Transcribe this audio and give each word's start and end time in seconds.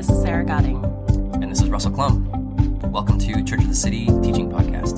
this 0.00 0.08
is 0.08 0.22
Sarah 0.22 0.46
Godding. 0.46 0.82
And 1.42 1.52
this 1.52 1.60
is 1.60 1.68
Russell 1.68 1.92
Klum. 1.92 2.24
Welcome 2.90 3.18
to 3.18 3.44
Church 3.44 3.60
of 3.60 3.68
the 3.68 3.74
City 3.74 4.06
Teaching 4.22 4.50
Podcast. 4.50 4.96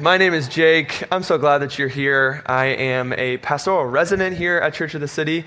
My 0.00 0.16
name 0.16 0.34
is 0.34 0.48
Jake. 0.48 1.04
I'm 1.12 1.22
so 1.22 1.38
glad 1.38 1.58
that 1.58 1.78
you're 1.78 1.86
here. 1.86 2.42
I 2.46 2.64
am 2.66 3.12
a 3.12 3.36
pastoral 3.36 3.86
resident 3.86 4.36
here 4.36 4.58
at 4.58 4.74
Church 4.74 4.96
of 4.96 5.00
the 5.00 5.06
City. 5.06 5.44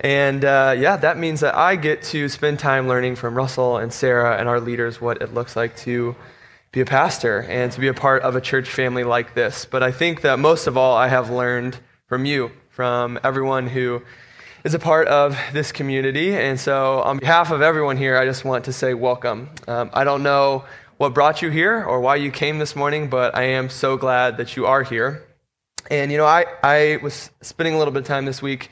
And 0.00 0.42
uh, 0.42 0.74
yeah, 0.78 0.96
that 0.96 1.18
means 1.18 1.40
that 1.40 1.54
I 1.54 1.76
get 1.76 2.02
to 2.04 2.30
spend 2.30 2.58
time 2.58 2.88
learning 2.88 3.16
from 3.16 3.34
Russell 3.34 3.76
and 3.76 3.92
Sarah 3.92 4.38
and 4.38 4.48
our 4.48 4.58
leaders 4.58 5.02
what 5.02 5.20
it 5.20 5.34
looks 5.34 5.54
like 5.54 5.76
to 5.78 6.16
be 6.72 6.80
a 6.80 6.86
pastor 6.86 7.42
and 7.50 7.70
to 7.70 7.80
be 7.80 7.88
a 7.88 7.94
part 7.94 8.22
of 8.22 8.34
a 8.34 8.40
church 8.40 8.70
family 8.70 9.04
like 9.04 9.34
this. 9.34 9.66
But 9.66 9.82
I 9.82 9.92
think 9.92 10.22
that 10.22 10.38
most 10.38 10.66
of 10.66 10.78
all, 10.78 10.96
I 10.96 11.08
have 11.08 11.28
learned 11.28 11.78
from 12.06 12.24
you, 12.24 12.50
from 12.70 13.20
everyone 13.22 13.66
who 13.66 14.02
is 14.64 14.72
a 14.72 14.78
part 14.78 15.06
of 15.08 15.38
this 15.52 15.70
community. 15.70 16.34
And 16.34 16.58
so, 16.58 17.00
on 17.00 17.18
behalf 17.18 17.50
of 17.50 17.60
everyone 17.60 17.98
here, 17.98 18.16
I 18.16 18.24
just 18.24 18.42
want 18.42 18.64
to 18.64 18.72
say 18.72 18.94
welcome. 18.94 19.50
Um, 19.68 19.90
I 19.92 20.04
don't 20.04 20.22
know 20.22 20.64
what 20.96 21.12
brought 21.12 21.42
you 21.42 21.50
here 21.50 21.84
or 21.84 22.00
why 22.00 22.16
you 22.16 22.30
came 22.30 22.58
this 22.58 22.74
morning, 22.74 23.10
but 23.10 23.36
I 23.36 23.42
am 23.42 23.68
so 23.68 23.98
glad 23.98 24.38
that 24.38 24.56
you 24.56 24.64
are 24.64 24.82
here. 24.82 25.26
And, 25.90 26.10
you 26.10 26.16
know, 26.16 26.24
I, 26.24 26.46
I 26.62 27.00
was 27.02 27.30
spending 27.42 27.74
a 27.74 27.78
little 27.78 27.92
bit 27.92 28.00
of 28.00 28.06
time 28.06 28.24
this 28.24 28.40
week 28.40 28.70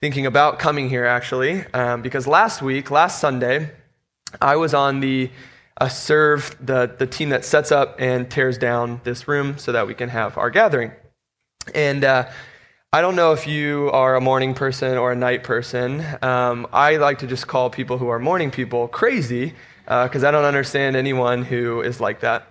thinking 0.00 0.26
about 0.26 0.58
coming 0.58 0.88
here, 0.88 1.04
actually, 1.04 1.64
um, 1.74 2.02
because 2.02 2.26
last 2.26 2.60
week, 2.60 2.90
last 2.90 3.20
Sunday, 3.20 3.70
I 4.40 4.56
was 4.56 4.74
on 4.74 4.98
the 4.98 5.30
uh, 5.78 5.88
serve 5.88 6.56
the, 6.60 6.94
the 6.98 7.06
team 7.06 7.30
that 7.30 7.44
sets 7.44 7.70
up 7.70 7.96
and 7.98 8.30
tears 8.30 8.58
down 8.58 9.00
this 9.04 9.28
room 9.28 9.58
so 9.58 9.72
that 9.72 9.86
we 9.86 9.94
can 9.94 10.08
have 10.08 10.38
our 10.38 10.50
gathering. 10.50 10.92
And 11.74 12.04
uh, 12.04 12.28
I 12.92 13.00
don't 13.00 13.16
know 13.16 13.32
if 13.32 13.46
you 13.46 13.90
are 13.92 14.16
a 14.16 14.20
morning 14.20 14.54
person 14.54 14.96
or 14.96 15.12
a 15.12 15.16
night 15.16 15.42
person. 15.42 16.04
Um, 16.22 16.66
I 16.72 16.96
like 16.96 17.18
to 17.18 17.26
just 17.26 17.46
call 17.46 17.68
people 17.68 17.98
who 17.98 18.08
are 18.08 18.18
morning 18.18 18.50
people 18.50 18.88
crazy 18.88 19.54
because 19.84 20.24
uh, 20.24 20.28
I 20.28 20.30
don't 20.30 20.44
understand 20.44 20.96
anyone 20.96 21.44
who 21.44 21.82
is 21.82 22.00
like 22.00 22.20
that. 22.20 22.50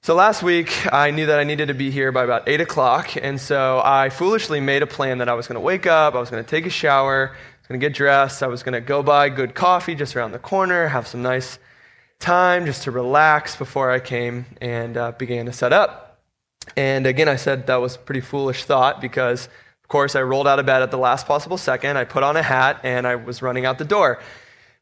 So 0.00 0.14
last 0.14 0.42
week, 0.42 0.72
I 0.92 1.10
knew 1.10 1.26
that 1.26 1.38
I 1.38 1.44
needed 1.44 1.68
to 1.68 1.74
be 1.74 1.90
here 1.90 2.12
by 2.12 2.24
about 2.24 2.48
8 2.48 2.60
o'clock, 2.60 3.16
and 3.20 3.40
so 3.40 3.82
I 3.84 4.10
foolishly 4.10 4.60
made 4.60 4.82
a 4.82 4.86
plan 4.86 5.18
that 5.18 5.28
I 5.28 5.34
was 5.34 5.48
going 5.48 5.56
to 5.56 5.60
wake 5.60 5.86
up, 5.86 6.14
I 6.14 6.20
was 6.20 6.30
going 6.30 6.42
to 6.42 6.48
take 6.48 6.66
a 6.66 6.70
shower, 6.70 7.30
I 7.30 7.58
was 7.60 7.66
going 7.68 7.80
to 7.80 7.84
get 7.84 7.94
dressed, 7.94 8.42
I 8.42 8.46
was 8.46 8.62
going 8.62 8.74
to 8.74 8.80
go 8.80 9.02
buy 9.02 9.28
good 9.28 9.54
coffee 9.54 9.94
just 9.94 10.14
around 10.16 10.32
the 10.32 10.38
corner, 10.38 10.86
have 10.88 11.06
some 11.06 11.20
nice 11.20 11.58
time 12.18 12.66
just 12.66 12.82
to 12.84 12.90
relax 12.90 13.56
before 13.56 13.90
I 13.90 14.00
came 14.00 14.46
and 14.60 14.96
uh, 14.96 15.12
began 15.12 15.46
to 15.46 15.52
set 15.52 15.72
up. 15.72 16.20
And 16.76 17.06
again, 17.06 17.28
I 17.28 17.36
said 17.36 17.66
that 17.66 17.76
was 17.76 17.96
a 17.96 17.98
pretty 17.98 18.20
foolish 18.20 18.64
thought 18.64 19.00
because, 19.00 19.46
of 19.46 19.88
course, 19.88 20.14
I 20.14 20.22
rolled 20.22 20.46
out 20.46 20.58
of 20.58 20.66
bed 20.66 20.82
at 20.82 20.90
the 20.90 20.98
last 20.98 21.26
possible 21.26 21.56
second. 21.56 21.96
I 21.96 22.04
put 22.04 22.22
on 22.22 22.36
a 22.36 22.42
hat 22.42 22.80
and 22.82 23.06
I 23.06 23.16
was 23.16 23.40
running 23.42 23.64
out 23.64 23.78
the 23.78 23.84
door. 23.84 24.20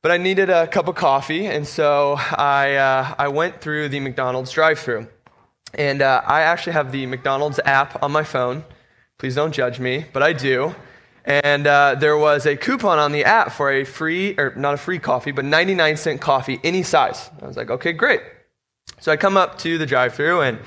But 0.03 0.11
I 0.13 0.19
needed 0.19 0.51
a 0.51 0.69
cup 0.69 0.87
of 0.89 0.95
coffee, 0.95 1.47
and 1.47 1.67
so 1.67 2.17
I, 2.19 2.77
uh, 2.77 3.15
I 3.19 3.29
went 3.29 3.61
through 3.61 3.89
the 3.89 3.99
McDonald's 3.99 4.53
drive 4.53 4.79
through. 4.79 5.09
And 5.75 6.01
uh, 6.01 6.23
I 6.25 6.43
actually 6.43 6.75
have 6.75 6.93
the 6.93 7.07
McDonald's 7.07 7.59
app 7.65 8.03
on 8.03 8.13
my 8.13 8.23
phone. 8.23 8.65
Please 9.19 9.35
don't 9.35 9.53
judge 9.53 9.81
me, 9.81 10.05
but 10.13 10.23
I 10.23 10.33
do. 10.33 10.75
And 11.27 11.67
uh, 11.67 11.97
there 11.99 12.17
was 12.17 12.47
a 12.47 12.57
coupon 12.57 13.01
on 13.01 13.11
the 13.11 13.25
app 13.25 13.51
for 13.53 13.73
a 13.73 13.85
free, 13.85 14.37
or 14.39 14.55
not 14.57 14.75
a 14.75 14.77
free 14.77 15.01
coffee, 15.01 15.33
but 15.33 15.45
99 15.45 15.97
cent 15.97 16.21
coffee, 16.21 16.61
any 16.63 16.85
size. 16.85 17.29
I 17.43 17.47
was 17.47 17.57
like, 17.57 17.69
okay, 17.69 17.93
great. 17.93 18.21
So 19.01 19.11
I 19.11 19.17
come 19.17 19.37
up 19.37 19.59
to 19.59 19.77
the 19.77 19.87
drive 19.87 20.15
through 20.15 20.43
and 20.43 20.61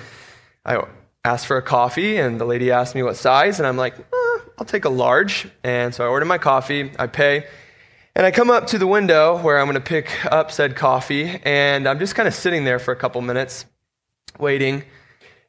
I 0.65 0.83
asked 1.23 1.47
for 1.47 1.57
a 1.57 1.61
coffee, 1.61 2.17
and 2.17 2.39
the 2.39 2.45
lady 2.45 2.71
asked 2.71 2.93
me 2.93 3.03
what 3.03 3.15
size, 3.15 3.59
and 3.59 3.67
I'm 3.67 3.77
like, 3.77 3.97
eh, 3.97 4.37
I'll 4.57 4.65
take 4.65 4.85
a 4.85 4.89
large. 4.89 5.47
And 5.63 5.95
so 5.95 6.05
I 6.05 6.07
order 6.07 6.25
my 6.25 6.37
coffee, 6.37 6.91
I 6.99 7.07
pay, 7.07 7.47
and 8.15 8.25
I 8.25 8.31
come 8.31 8.49
up 8.49 8.67
to 8.67 8.77
the 8.77 8.87
window 8.87 9.41
where 9.41 9.59
I'm 9.59 9.65
going 9.65 9.75
to 9.75 9.81
pick 9.81 10.25
up 10.25 10.51
said 10.51 10.75
coffee, 10.75 11.39
and 11.43 11.87
I'm 11.87 11.99
just 11.99 12.15
kind 12.15 12.27
of 12.27 12.33
sitting 12.33 12.65
there 12.65 12.79
for 12.79 12.91
a 12.91 12.97
couple 12.97 13.21
minutes, 13.21 13.65
waiting. 14.37 14.83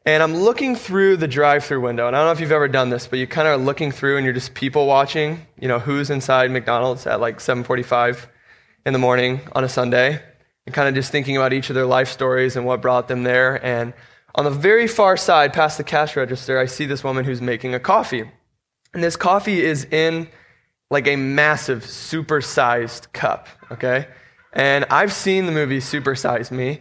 And 0.06 0.22
I'm 0.22 0.34
looking 0.34 0.76
through 0.76 1.18
the 1.18 1.28
drive 1.28 1.64
through 1.64 1.82
window. 1.82 2.06
And 2.06 2.16
I 2.16 2.20
don't 2.20 2.28
know 2.28 2.32
if 2.32 2.40
you've 2.40 2.52
ever 2.52 2.68
done 2.68 2.88
this, 2.88 3.06
but 3.06 3.18
you 3.18 3.26
kind 3.26 3.46
of 3.46 3.60
are 3.60 3.62
looking 3.62 3.92
through 3.92 4.16
and 4.16 4.24
you're 4.24 4.32
just 4.32 4.54
people 4.54 4.86
watching, 4.86 5.46
you 5.58 5.68
know, 5.68 5.78
who's 5.78 6.08
inside 6.08 6.50
McDonald's 6.50 7.06
at 7.06 7.20
like 7.20 7.40
745 7.40 8.28
in 8.86 8.92
the 8.94 8.98
morning 8.98 9.40
on 9.52 9.62
a 9.62 9.68
Sunday. 9.68 10.22
And 10.66 10.74
kind 10.74 10.88
of 10.88 10.94
just 10.94 11.10
thinking 11.10 11.36
about 11.36 11.52
each 11.52 11.70
of 11.70 11.74
their 11.74 11.86
life 11.86 12.08
stories 12.08 12.56
and 12.56 12.64
what 12.64 12.82
brought 12.82 13.08
them 13.08 13.24
there. 13.24 13.64
And 13.64 13.92
on 14.34 14.44
the 14.44 14.50
very 14.50 14.86
far 14.86 15.16
side, 15.16 15.52
past 15.52 15.78
the 15.78 15.84
cash 15.84 16.16
register, 16.16 16.58
I 16.58 16.66
see 16.66 16.86
this 16.86 17.02
woman 17.02 17.24
who's 17.24 17.40
making 17.40 17.74
a 17.74 17.80
coffee. 17.80 18.30
And 18.94 19.02
this 19.02 19.16
coffee 19.16 19.62
is 19.62 19.84
in 19.84 20.28
like 20.90 21.06
a 21.06 21.16
massive, 21.16 21.84
super-sized 21.84 23.12
cup, 23.12 23.48
okay? 23.70 24.08
And 24.52 24.84
I've 24.90 25.12
seen 25.12 25.46
the 25.46 25.52
movie 25.52 25.80
Super 25.80 26.14
Size 26.14 26.50
Me. 26.50 26.80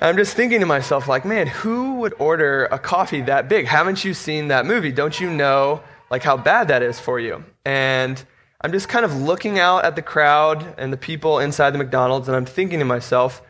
I'm 0.00 0.16
just 0.16 0.34
thinking 0.34 0.60
to 0.60 0.66
myself, 0.66 1.08
like, 1.08 1.24
man, 1.24 1.48
who 1.48 1.94
would 1.96 2.14
order 2.20 2.66
a 2.66 2.78
coffee 2.78 3.20
that 3.22 3.48
big? 3.48 3.66
Haven't 3.66 4.04
you 4.04 4.14
seen 4.14 4.48
that 4.48 4.64
movie? 4.64 4.92
Don't 4.92 5.18
you 5.18 5.28
know, 5.28 5.82
like, 6.08 6.22
how 6.22 6.36
bad 6.36 6.68
that 6.68 6.82
is 6.82 7.00
for 7.00 7.18
you? 7.18 7.44
And 7.64 8.22
I'm 8.60 8.70
just 8.70 8.88
kind 8.88 9.04
of 9.04 9.20
looking 9.20 9.58
out 9.58 9.84
at 9.84 9.96
the 9.96 10.02
crowd 10.02 10.74
and 10.78 10.92
the 10.92 10.96
people 10.96 11.40
inside 11.40 11.70
the 11.70 11.78
McDonald's, 11.78 12.28
and 12.28 12.36
I'm 12.36 12.46
thinking 12.46 12.78
to 12.78 12.84
myself, 12.84 13.42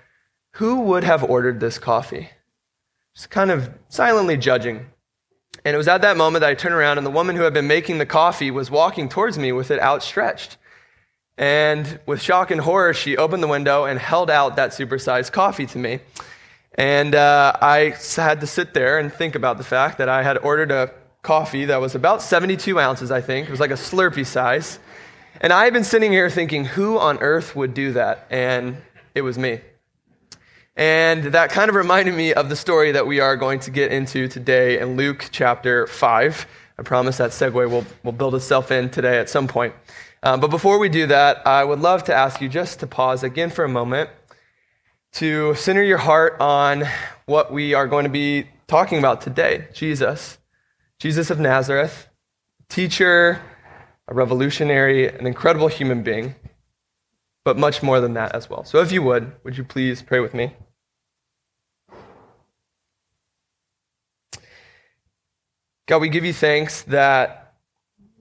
who 0.52 0.80
would 0.80 1.04
have 1.04 1.22
ordered 1.22 1.60
this 1.60 1.78
coffee? 1.78 2.30
Just 3.14 3.28
kind 3.28 3.50
of 3.50 3.70
silently 3.90 4.38
judging. 4.38 4.86
And 5.66 5.74
it 5.74 5.78
was 5.78 5.88
at 5.88 6.00
that 6.00 6.16
moment 6.16 6.40
that 6.40 6.50
I 6.50 6.54
turned 6.54 6.74
around, 6.74 6.96
and 6.96 7.06
the 7.06 7.10
woman 7.10 7.36
who 7.36 7.42
had 7.42 7.52
been 7.52 7.66
making 7.66 7.98
the 7.98 8.06
coffee 8.06 8.50
was 8.50 8.70
walking 8.70 9.10
towards 9.10 9.36
me 9.36 9.52
with 9.52 9.70
it 9.70 9.80
outstretched. 9.80 10.56
And 11.36 12.00
with 12.06 12.22
shock 12.22 12.50
and 12.50 12.62
horror, 12.62 12.94
she 12.94 13.18
opened 13.18 13.42
the 13.42 13.48
window 13.48 13.84
and 13.84 13.98
held 13.98 14.30
out 14.30 14.56
that 14.56 14.70
supersized 14.70 15.30
coffee 15.30 15.66
to 15.66 15.78
me. 15.78 16.00
And 16.78 17.16
uh, 17.16 17.54
I 17.60 17.96
had 18.14 18.40
to 18.40 18.46
sit 18.46 18.72
there 18.72 19.00
and 19.00 19.12
think 19.12 19.34
about 19.34 19.58
the 19.58 19.64
fact 19.64 19.98
that 19.98 20.08
I 20.08 20.22
had 20.22 20.38
ordered 20.38 20.70
a 20.70 20.92
coffee 21.22 21.64
that 21.64 21.80
was 21.80 21.96
about 21.96 22.22
72 22.22 22.78
ounces, 22.78 23.10
I 23.10 23.20
think. 23.20 23.48
It 23.48 23.50
was 23.50 23.58
like 23.58 23.72
a 23.72 23.74
Slurpee 23.74 24.24
size. 24.24 24.78
And 25.40 25.52
I 25.52 25.64
had 25.64 25.72
been 25.72 25.82
sitting 25.82 26.12
here 26.12 26.30
thinking, 26.30 26.64
who 26.64 26.96
on 26.96 27.18
earth 27.18 27.56
would 27.56 27.74
do 27.74 27.94
that? 27.94 28.28
And 28.30 28.76
it 29.12 29.22
was 29.22 29.36
me. 29.36 29.60
And 30.76 31.24
that 31.24 31.50
kind 31.50 31.68
of 31.68 31.74
reminded 31.74 32.14
me 32.14 32.32
of 32.32 32.48
the 32.48 32.54
story 32.54 32.92
that 32.92 33.08
we 33.08 33.18
are 33.18 33.36
going 33.36 33.58
to 33.60 33.72
get 33.72 33.90
into 33.90 34.28
today 34.28 34.78
in 34.78 34.96
Luke 34.96 35.30
chapter 35.32 35.88
5. 35.88 36.46
I 36.78 36.82
promise 36.84 37.16
that 37.16 37.32
segue 37.32 37.54
will, 37.54 37.84
will 38.04 38.12
build 38.12 38.36
itself 38.36 38.70
in 38.70 38.88
today 38.88 39.18
at 39.18 39.28
some 39.28 39.48
point. 39.48 39.74
Um, 40.22 40.38
but 40.38 40.48
before 40.48 40.78
we 40.78 40.88
do 40.88 41.08
that, 41.08 41.44
I 41.44 41.64
would 41.64 41.80
love 41.80 42.04
to 42.04 42.14
ask 42.14 42.40
you 42.40 42.48
just 42.48 42.78
to 42.80 42.86
pause 42.86 43.24
again 43.24 43.50
for 43.50 43.64
a 43.64 43.68
moment 43.68 44.10
to 45.18 45.52
center 45.56 45.82
your 45.82 45.98
heart 45.98 46.36
on 46.38 46.84
what 47.26 47.52
we 47.52 47.74
are 47.74 47.88
going 47.88 48.04
to 48.04 48.08
be 48.08 48.46
talking 48.68 49.00
about 49.00 49.20
today 49.20 49.66
Jesus. 49.74 50.38
Jesus 51.00 51.28
of 51.28 51.40
Nazareth, 51.40 52.06
teacher, 52.68 53.42
a 54.06 54.14
revolutionary, 54.14 55.08
an 55.08 55.26
incredible 55.26 55.66
human 55.66 56.04
being, 56.04 56.36
but 57.44 57.58
much 57.58 57.82
more 57.82 58.00
than 58.00 58.14
that 58.14 58.32
as 58.32 58.48
well. 58.48 58.62
So 58.62 58.80
if 58.80 58.92
you 58.92 59.02
would, 59.02 59.32
would 59.42 59.58
you 59.58 59.64
please 59.64 60.02
pray 60.02 60.20
with 60.20 60.34
me? 60.34 60.54
God, 65.86 66.00
we 66.00 66.10
give 66.10 66.24
you 66.24 66.32
thanks 66.32 66.82
that 66.82 67.54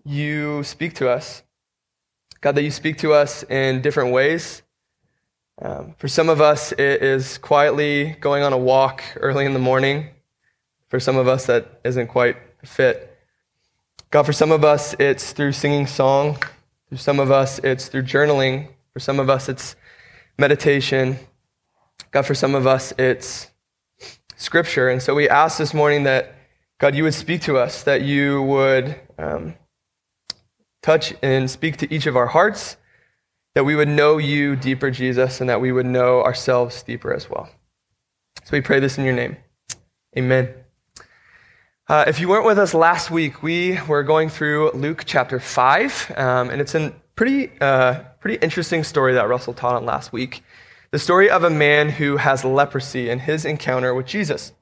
you 0.03 0.63
speak 0.63 0.95
to 0.95 1.09
us. 1.09 1.43
God, 2.41 2.55
that 2.55 2.63
you 2.63 2.71
speak 2.71 2.97
to 2.99 3.13
us 3.13 3.43
in 3.43 3.83
different 3.83 4.11
ways. 4.11 4.63
Um, 5.59 5.95
for 5.97 6.07
some 6.07 6.29
of 6.29 6.39
us, 6.39 6.71
it 6.71 7.01
is 7.01 7.39
quietly 7.39 8.15
going 8.19 8.43
on 8.43 8.53
a 8.53 8.57
walk 8.57 9.03
early 9.15 9.43
in 9.45 9.53
the 9.53 9.59
morning. 9.59 10.09
For 10.89 10.99
some 10.99 11.17
of 11.17 11.27
us, 11.27 11.47
that 11.47 11.81
isn't 11.83 12.07
quite 12.07 12.37
fit. 12.63 13.17
God, 14.11 14.23
for 14.23 14.33
some 14.33 14.51
of 14.51 14.63
us, 14.63 14.95
it's 14.99 15.33
through 15.33 15.53
singing 15.53 15.87
song. 15.87 16.37
For 16.89 16.97
some 16.97 17.19
of 17.19 17.31
us, 17.31 17.57
it's 17.59 17.87
through 17.87 18.03
journaling. 18.03 18.69
For 18.93 18.99
some 18.99 19.19
of 19.19 19.31
us, 19.31 19.49
it's 19.49 19.75
meditation. 20.37 21.17
God, 22.11 22.27
for 22.27 22.35
some 22.35 22.53
of 22.53 22.67
us, 22.67 22.93
it's 22.99 23.49
scripture. 24.35 24.89
And 24.89 25.01
so 25.01 25.15
we 25.15 25.27
ask 25.27 25.57
this 25.57 25.73
morning 25.73 26.03
that, 26.03 26.35
God, 26.77 26.93
you 26.93 27.03
would 27.03 27.15
speak 27.15 27.41
to 27.41 27.57
us, 27.57 27.81
that 27.83 28.03
you 28.03 28.43
would 28.43 28.95
um, 29.17 29.55
touch 30.83 31.15
and 31.23 31.49
speak 31.49 31.77
to 31.77 31.91
each 31.91 32.05
of 32.05 32.15
our 32.15 32.27
hearts 32.27 32.77
that 33.57 33.63
we 33.63 33.75
would 33.75 33.87
know 33.87 34.19
you 34.19 34.55
deeper, 34.55 34.91
Jesus, 34.91 35.41
and 35.41 35.49
that 35.49 35.59
we 35.59 35.71
would 35.71 35.87
know 35.87 36.21
ourselves 36.21 36.83
deeper 36.83 37.11
as 37.11 37.27
well. 37.27 37.49
So 38.43 38.51
we 38.51 38.61
pray 38.61 38.79
this 38.79 38.99
in 38.99 39.03
your 39.03 39.15
name. 39.15 39.35
Amen. 40.15 40.53
Uh, 41.87 42.03
if 42.05 42.19
you 42.19 42.29
weren't 42.29 42.45
with 42.45 42.59
us 42.59 42.75
last 42.75 43.09
week, 43.09 43.41
we 43.41 43.79
were 43.87 44.03
going 44.03 44.29
through 44.29 44.69
Luke 44.73 45.05
chapter 45.07 45.39
5, 45.39 46.13
um, 46.15 46.51
and 46.51 46.61
it's 46.61 46.75
a 46.75 46.93
pretty, 47.15 47.49
uh, 47.59 48.01
pretty 48.19 48.37
interesting 48.43 48.83
story 48.83 49.15
that 49.15 49.27
Russell 49.27 49.55
taught 49.55 49.73
on 49.73 49.87
last 49.87 50.13
week. 50.13 50.43
The 50.91 50.99
story 50.99 51.27
of 51.27 51.43
a 51.43 51.49
man 51.49 51.89
who 51.89 52.17
has 52.17 52.45
leprosy 52.45 53.09
and 53.09 53.19
his 53.19 53.43
encounter 53.43 53.95
with 53.95 54.05
Jesus. 54.05 54.53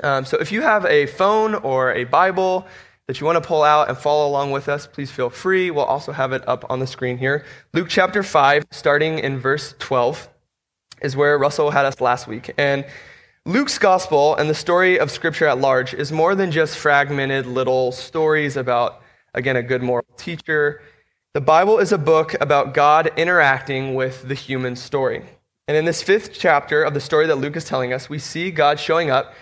Um, 0.00 0.24
so 0.24 0.36
if 0.38 0.52
you 0.52 0.62
have 0.62 0.84
a 0.84 1.06
phone 1.06 1.56
or 1.56 1.92
a 1.92 2.04
Bible 2.04 2.68
that 3.08 3.18
you 3.18 3.26
want 3.26 3.42
to 3.42 3.48
pull 3.48 3.62
out 3.62 3.88
and 3.88 3.96
follow 3.96 4.28
along 4.28 4.50
with 4.52 4.68
us, 4.68 4.86
please 4.86 5.10
feel 5.10 5.30
free. 5.30 5.70
We'll 5.70 5.86
also 5.86 6.12
have 6.12 6.32
it 6.32 6.46
up 6.46 6.70
on 6.70 6.78
the 6.78 6.86
screen 6.86 7.16
here. 7.16 7.44
Luke 7.72 7.88
chapter 7.88 8.22
5, 8.22 8.66
starting 8.70 9.18
in 9.18 9.38
verse 9.38 9.74
12, 9.78 10.28
is 11.00 11.16
where 11.16 11.38
Russell 11.38 11.70
had 11.70 11.86
us 11.86 12.02
last 12.02 12.28
week. 12.28 12.52
And 12.58 12.84
Luke's 13.46 13.78
gospel 13.78 14.36
and 14.36 14.50
the 14.50 14.54
story 14.54 15.00
of 15.00 15.10
Scripture 15.10 15.46
at 15.46 15.58
large 15.58 15.94
is 15.94 16.12
more 16.12 16.34
than 16.34 16.52
just 16.52 16.76
fragmented 16.76 17.46
little 17.46 17.92
stories 17.92 18.58
about, 18.58 19.00
again, 19.32 19.56
a 19.56 19.62
good 19.62 19.82
moral 19.82 20.06
teacher. 20.18 20.82
The 21.32 21.40
Bible 21.40 21.78
is 21.78 21.92
a 21.92 21.98
book 21.98 22.34
about 22.42 22.74
God 22.74 23.10
interacting 23.16 23.94
with 23.94 24.28
the 24.28 24.34
human 24.34 24.76
story. 24.76 25.24
And 25.66 25.78
in 25.78 25.86
this 25.86 26.02
fifth 26.02 26.34
chapter 26.34 26.82
of 26.82 26.92
the 26.92 27.00
story 27.00 27.26
that 27.26 27.36
Luke 27.36 27.56
is 27.56 27.64
telling 27.64 27.94
us, 27.94 28.10
we 28.10 28.18
see 28.18 28.50
God 28.50 28.78
showing 28.78 29.10
up 29.10 29.32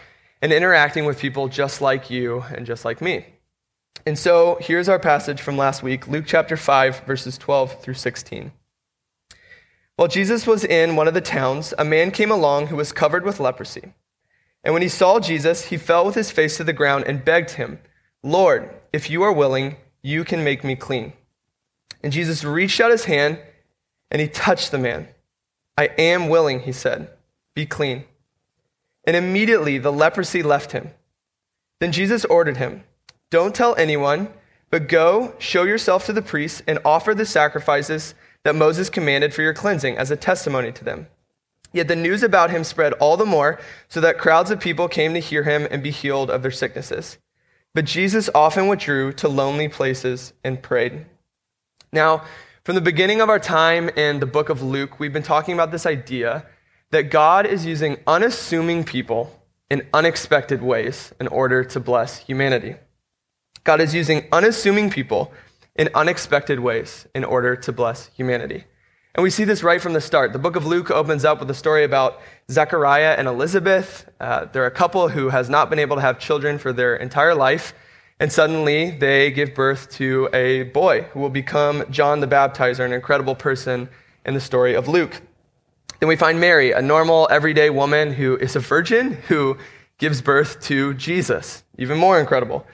and 0.41 0.53
interacting 0.53 1.05
with 1.05 1.19
people 1.19 1.49
just 1.49 1.81
like 1.81 2.11
you 2.11 2.45
and 2.55 2.65
just 2.65 2.85
like 2.85 3.01
me. 3.01 3.27
And 4.07 4.17
so 4.17 4.57
here's 4.61 4.89
our 4.89 5.01
passage 5.01 5.43
from 5.43 5.59
last 5.59 5.83
week 5.83 6.07
Luke 6.07 6.27
chapter 6.29 6.57
5, 6.57 7.01
verses 7.01 7.37
12 7.37 7.83
through 7.83 7.95
16. 7.95 8.53
While 9.97 10.09
Jesus 10.09 10.47
was 10.47 10.65
in 10.65 10.95
one 10.95 11.09
of 11.09 11.15
the 11.15 11.21
towns, 11.21 11.75
a 11.77 11.85
man 11.85 12.13
came 12.13 12.31
along 12.31 12.69
who 12.69 12.77
was 12.77 12.93
covered 12.93 13.25
with 13.25 13.41
leprosy. 13.41 13.95
And 14.63 14.73
when 14.73 14.83
he 14.83 14.89
saw 14.89 15.19
Jesus, 15.19 15.67
he 15.67 15.77
fell 15.77 16.07
with 16.07 16.15
his 16.15 16.31
face 16.31 16.57
to 16.57 16.65
the 16.65 16.73
ground 16.73 17.05
and 17.07 17.25
begged 17.25 17.53
him, 17.53 17.81
Lord, 18.23 18.71
if 18.93 19.11
you 19.11 19.23
are 19.23 19.33
willing, 19.33 19.77
you 20.03 20.23
can 20.23 20.45
make 20.45 20.63
me 20.63 20.77
clean. 20.77 21.13
And 22.03 22.13
Jesus 22.13 22.45
reached 22.45 22.81
out 22.81 22.93
his 22.93 23.07
hand 23.07 23.41
and 24.11 24.21
he 24.21 24.29
touched 24.29 24.71
the 24.71 24.79
man. 24.79 25.09
I 25.77 25.87
am 25.99 26.29
willing, 26.29 26.61
he 26.61 26.73
said. 26.73 27.11
Be 27.55 27.67
clean. 27.67 28.05
And 29.05 29.17
immediately 29.17 29.79
the 29.79 29.93
leprosy 29.93 30.43
left 30.45 30.73
him. 30.73 30.91
Then 31.81 31.91
Jesus 31.91 32.25
ordered 32.25 32.59
him, 32.59 32.85
Don't 33.31 33.55
tell 33.55 33.75
anyone, 33.77 34.29
but 34.71 34.89
go, 34.89 35.35
show 35.39 35.65
yourself 35.65 36.07
to 36.07 36.13
the 36.13 36.23
priests, 36.23 36.63
and 36.67 36.79
offer 36.85 37.15
the 37.15 37.27
sacrifices 37.27 38.15
that 38.45 38.55
Moses 38.55 38.89
commanded 38.89 39.35
for 39.35 39.43
your 39.43 39.55
cleansing 39.55 39.97
as 39.97 40.11
a 40.11 40.17
testimony 40.17 40.71
to 40.73 40.85
them. 40.85 41.09
Yet 41.73 41.89
the 41.89 41.97
news 41.97 42.23
about 42.23 42.51
him 42.51 42.63
spread 42.63 42.93
all 42.95 43.17
the 43.17 43.27
more, 43.27 43.61
so 43.89 44.01
that 44.01 44.19
crowds 44.19 44.51
of 44.51 44.61
people 44.61 44.89
came 44.89 45.13
to 45.15 45.21
hear 45.21 45.43
him 45.43 45.67
and 45.71 45.83
be 45.83 45.91
healed 45.91 46.31
of 46.31 46.43
their 46.43 46.51
sicknesses. 46.51 47.19
But 47.75 47.85
Jesus 47.85 48.31
often 48.35 48.69
withdrew 48.69 49.13
to 49.15 49.29
lonely 49.29 49.69
places 49.69 50.33
and 50.45 50.63
prayed. 50.63 51.07
Now, 51.93 52.25
from 52.65 52.77
the 52.77 52.81
beginning 52.81 53.21
of 53.21 53.29
our 53.29 53.39
time 53.39 53.89
in 53.91 54.21
the 54.21 54.27
book 54.27 54.49
of 54.49 54.63
Luke, 54.63 54.99
we've 54.99 55.13
been 55.13 55.23
talking 55.23 55.55
about 55.55 55.73
this 55.73 55.85
idea 55.85 56.47
that 56.91 57.11
God 57.11 57.45
is 57.47 57.67
using 57.67 57.99
unassuming 58.07 58.85
people 58.85 59.43
in 59.69 59.87
unexpected 59.93 60.63
ways 60.63 61.13
in 61.21 61.27
order 61.27 61.65
to 61.65 61.81
bless 61.81 62.19
humanity. 62.19 62.77
God 63.67 63.81
is 63.81 63.93
using 63.93 64.29
unassuming 64.31 64.91
people 64.91 65.33
in 65.75 65.91
unexpected 65.93 66.61
ways 66.61 67.09
in 67.17 67.25
order 67.25 67.57
to 67.57 67.73
bless 67.73 68.07
humanity. 68.15 68.65
And 69.17 69.25
we 69.25 69.31
see 69.31 69.43
this 69.43 69.65
right 69.65 69.83
from 69.83 69.93
the 69.93 70.01
start. 70.01 70.33
The 70.33 70.39
book 70.39 70.55
of 70.55 70.67
Luke 70.67 70.89
opens 70.93 71.25
up 71.25 71.41
with 71.41 71.51
a 71.51 71.55
story 71.55 71.83
about 71.83 72.21
Zechariah 72.49 73.17
and 73.19 73.27
Elizabeth. 73.27 74.09
Uh, 74.21 74.45
they're 74.45 74.67
a 74.67 74.71
couple 74.71 75.09
who 75.09 75.31
has 75.31 75.51
not 75.51 75.69
been 75.69 75.81
able 75.81 75.97
to 75.97 76.03
have 76.03 76.21
children 76.21 76.59
for 76.59 76.73
their 76.73 76.95
entire 76.95 77.35
life. 77.35 77.75
And 78.21 78.31
suddenly 78.31 78.93
they 78.93 79.33
give 79.33 79.53
birth 79.53 79.91
to 79.95 80.29
a 80.33 80.63
boy 80.63 81.03
who 81.13 81.19
will 81.19 81.29
become 81.29 81.85
John 81.91 82.21
the 82.21 82.29
Baptizer, 82.29 82.85
an 82.85 82.93
incredible 82.93 83.35
person 83.35 83.89
in 84.25 84.35
the 84.35 84.41
story 84.41 84.75
of 84.75 84.87
Luke. 84.87 85.21
Then 85.99 86.09
we 86.09 86.15
find 86.15 86.39
Mary, 86.39 86.71
a 86.71 86.81
normal, 86.81 87.27
everyday 87.33 87.71
woman 87.71 88.13
who 88.13 88.37
is 88.37 88.55
a 88.55 88.61
virgin 88.61 89.15
who 89.27 89.59
gives 89.99 90.23
birth 90.23 90.61
to 90.63 90.95
Jesus. 90.95 91.65
Even 91.79 91.99
more 91.99 92.21
incredible. 92.21 92.65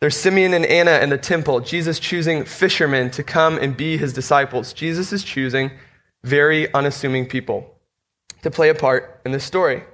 There's 0.00 0.16
Simeon 0.16 0.54
and 0.54 0.64
Anna 0.64 0.92
in 1.02 1.10
the 1.10 1.18
temple, 1.18 1.60
Jesus 1.60 1.98
choosing 1.98 2.46
fishermen 2.46 3.10
to 3.10 3.22
come 3.22 3.58
and 3.58 3.76
be 3.76 3.98
his 3.98 4.14
disciples. 4.14 4.72
Jesus 4.72 5.12
is 5.12 5.22
choosing 5.22 5.72
very 6.24 6.72
unassuming 6.72 7.26
people 7.26 7.74
to 8.40 8.50
play 8.50 8.70
a 8.70 8.74
part 8.74 9.20
in 9.26 9.32
this 9.32 9.44
story. 9.44 9.84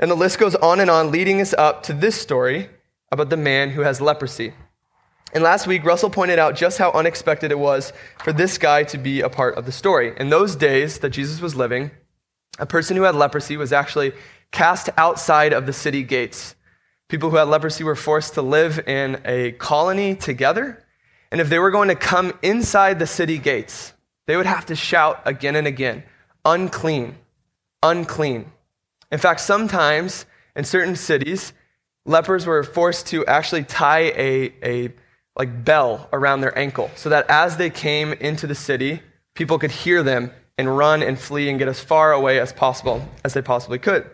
And 0.00 0.10
the 0.10 0.16
list 0.16 0.40
goes 0.40 0.56
on 0.56 0.80
and 0.80 0.90
on, 0.90 1.12
leading 1.12 1.40
us 1.40 1.54
up 1.54 1.84
to 1.84 1.92
this 1.92 2.20
story 2.20 2.68
about 3.12 3.30
the 3.30 3.36
man 3.36 3.70
who 3.70 3.82
has 3.82 4.00
leprosy. 4.00 4.52
And 5.32 5.44
last 5.44 5.68
week, 5.68 5.84
Russell 5.84 6.10
pointed 6.10 6.40
out 6.40 6.56
just 6.56 6.78
how 6.78 6.90
unexpected 6.90 7.52
it 7.52 7.58
was 7.60 7.92
for 8.24 8.32
this 8.32 8.58
guy 8.58 8.82
to 8.82 8.98
be 8.98 9.20
a 9.20 9.28
part 9.28 9.54
of 9.54 9.64
the 9.64 9.70
story. 9.70 10.12
In 10.16 10.28
those 10.28 10.56
days 10.56 10.98
that 10.98 11.10
Jesus 11.10 11.40
was 11.40 11.54
living, 11.54 11.92
a 12.58 12.66
person 12.66 12.96
who 12.96 13.04
had 13.04 13.14
leprosy 13.14 13.56
was 13.56 13.72
actually 13.72 14.12
cast 14.50 14.90
outside 14.96 15.52
of 15.52 15.66
the 15.66 15.72
city 15.72 16.02
gates. 16.02 16.55
People 17.08 17.30
who 17.30 17.36
had 17.36 17.48
leprosy 17.48 17.84
were 17.84 17.94
forced 17.94 18.34
to 18.34 18.42
live 18.42 18.80
in 18.88 19.20
a 19.24 19.52
colony 19.52 20.16
together. 20.16 20.84
And 21.30 21.40
if 21.40 21.48
they 21.48 21.58
were 21.58 21.70
going 21.70 21.88
to 21.88 21.94
come 21.94 22.36
inside 22.42 22.98
the 22.98 23.06
city 23.06 23.38
gates, 23.38 23.92
they 24.26 24.36
would 24.36 24.46
have 24.46 24.66
to 24.66 24.76
shout 24.76 25.22
again 25.24 25.54
and 25.54 25.66
again, 25.66 26.02
unclean, 26.44 27.16
unclean. 27.82 28.50
In 29.12 29.18
fact, 29.18 29.40
sometimes 29.40 30.26
in 30.56 30.64
certain 30.64 30.96
cities, 30.96 31.52
lepers 32.04 32.44
were 32.44 32.64
forced 32.64 33.06
to 33.08 33.24
actually 33.26 33.64
tie 33.64 34.12
a, 34.16 34.52
a 34.62 34.94
like 35.36 35.64
bell 35.64 36.08
around 36.12 36.40
their 36.40 36.56
ankle 36.58 36.90
so 36.96 37.10
that 37.10 37.26
as 37.28 37.56
they 37.56 37.70
came 37.70 38.12
into 38.14 38.46
the 38.46 38.54
city, 38.54 39.00
people 39.34 39.58
could 39.58 39.70
hear 39.70 40.02
them 40.02 40.32
and 40.58 40.76
run 40.76 41.02
and 41.02 41.18
flee 41.18 41.48
and 41.50 41.58
get 41.58 41.68
as 41.68 41.78
far 41.78 42.12
away 42.12 42.40
as 42.40 42.52
possible 42.52 43.06
as 43.22 43.34
they 43.34 43.42
possibly 43.42 43.78
could. 43.78 44.08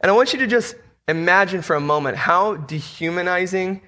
And 0.00 0.10
I 0.10 0.14
want 0.14 0.32
you 0.32 0.38
to 0.40 0.46
just 0.46 0.74
imagine 1.08 1.62
for 1.62 1.76
a 1.76 1.80
moment 1.80 2.16
how 2.16 2.56
dehumanizing 2.56 3.82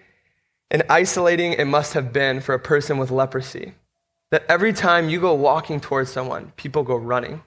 and 0.71 0.83
isolating 0.89 1.53
it 1.53 1.67
must 1.67 1.95
have 1.95 2.13
been 2.13 2.41
for 2.41 2.55
a 2.55 2.59
person 2.59 2.99
with 2.99 3.11
leprosy. 3.11 3.75
That 4.31 4.45
every 4.49 4.73
time 4.73 5.09
you 5.09 5.21
go 5.21 5.35
walking 5.35 5.81
towards 5.81 6.11
someone, 6.11 6.53
people 6.57 6.83
go 6.83 6.97
running. 6.97 7.43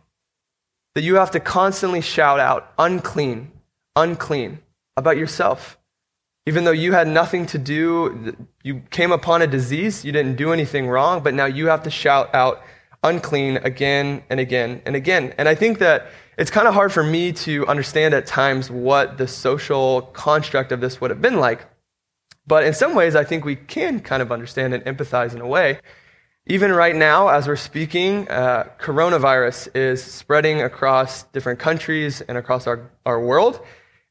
That 0.96 1.04
you 1.04 1.16
have 1.16 1.32
to 1.32 1.40
constantly 1.40 2.02
shout 2.02 2.40
out, 2.40 2.74
unclean, 2.78 3.52
unclean 3.96 4.60
about 4.96 5.18
yourself. 5.18 5.78
Even 6.46 6.64
though 6.64 6.72
you 6.72 6.94
had 6.94 7.08
nothing 7.08 7.46
to 7.48 7.58
do, 7.58 8.36
you 8.64 8.82
came 8.90 9.12
upon 9.12 9.42
a 9.42 9.48
disease, 9.48 10.04
you 10.06 10.12
didn't 10.12 10.36
do 10.36 10.52
anything 10.52 10.88
wrong, 10.88 11.22
but 11.22 11.34
now 11.34 11.46
you 11.46 11.68
have 11.68 11.84
to 11.84 11.92
shout 11.92 12.34
out 12.34 12.64
unclean 13.04 13.58
again 13.58 14.24
and 14.30 14.40
again 14.40 14.82
and 14.86 14.96
again. 14.96 15.34
And 15.38 15.48
I 15.48 15.56
think 15.56 15.80
that 15.80 16.08
it's 16.40 16.50
kind 16.50 16.70
of 16.70 16.74
hard 16.74 16.94
for 16.94 17.04
me 17.04 17.34
to 17.34 17.68
understand 17.68 18.14
at 18.14 18.26
times 18.26 18.72
what 18.72 19.18
the 19.18 19.28
social 19.28 20.04
construct 20.14 20.72
of 20.72 20.80
this 20.80 21.02
would 21.02 21.12
have 21.12 21.22
been 21.22 21.38
like. 21.38 21.68
But 22.48 22.64
in 22.64 22.74
some 22.74 22.96
ways, 22.96 23.14
I 23.14 23.26
think 23.26 23.44
we 23.44 23.58
can 23.58 24.00
kind 24.00 24.22
of 24.22 24.32
understand 24.32 24.74
and 24.74 24.82
empathize 24.86 25.36
in 25.36 25.42
a 25.42 25.48
way. 25.48 25.82
Even 26.48 26.72
right 26.72 26.96
now, 26.96 27.28
as 27.28 27.46
we're 27.46 27.58
speaking, 27.58 28.26
uh, 28.30 28.70
coronavirus 28.80 29.76
is 29.76 30.02
spreading 30.02 30.62
across 30.62 31.24
different 31.24 31.60
countries 31.60 32.22
and 32.22 32.38
across 32.38 32.68
our, 32.68 32.90
our 33.06 33.20
world. 33.20 33.60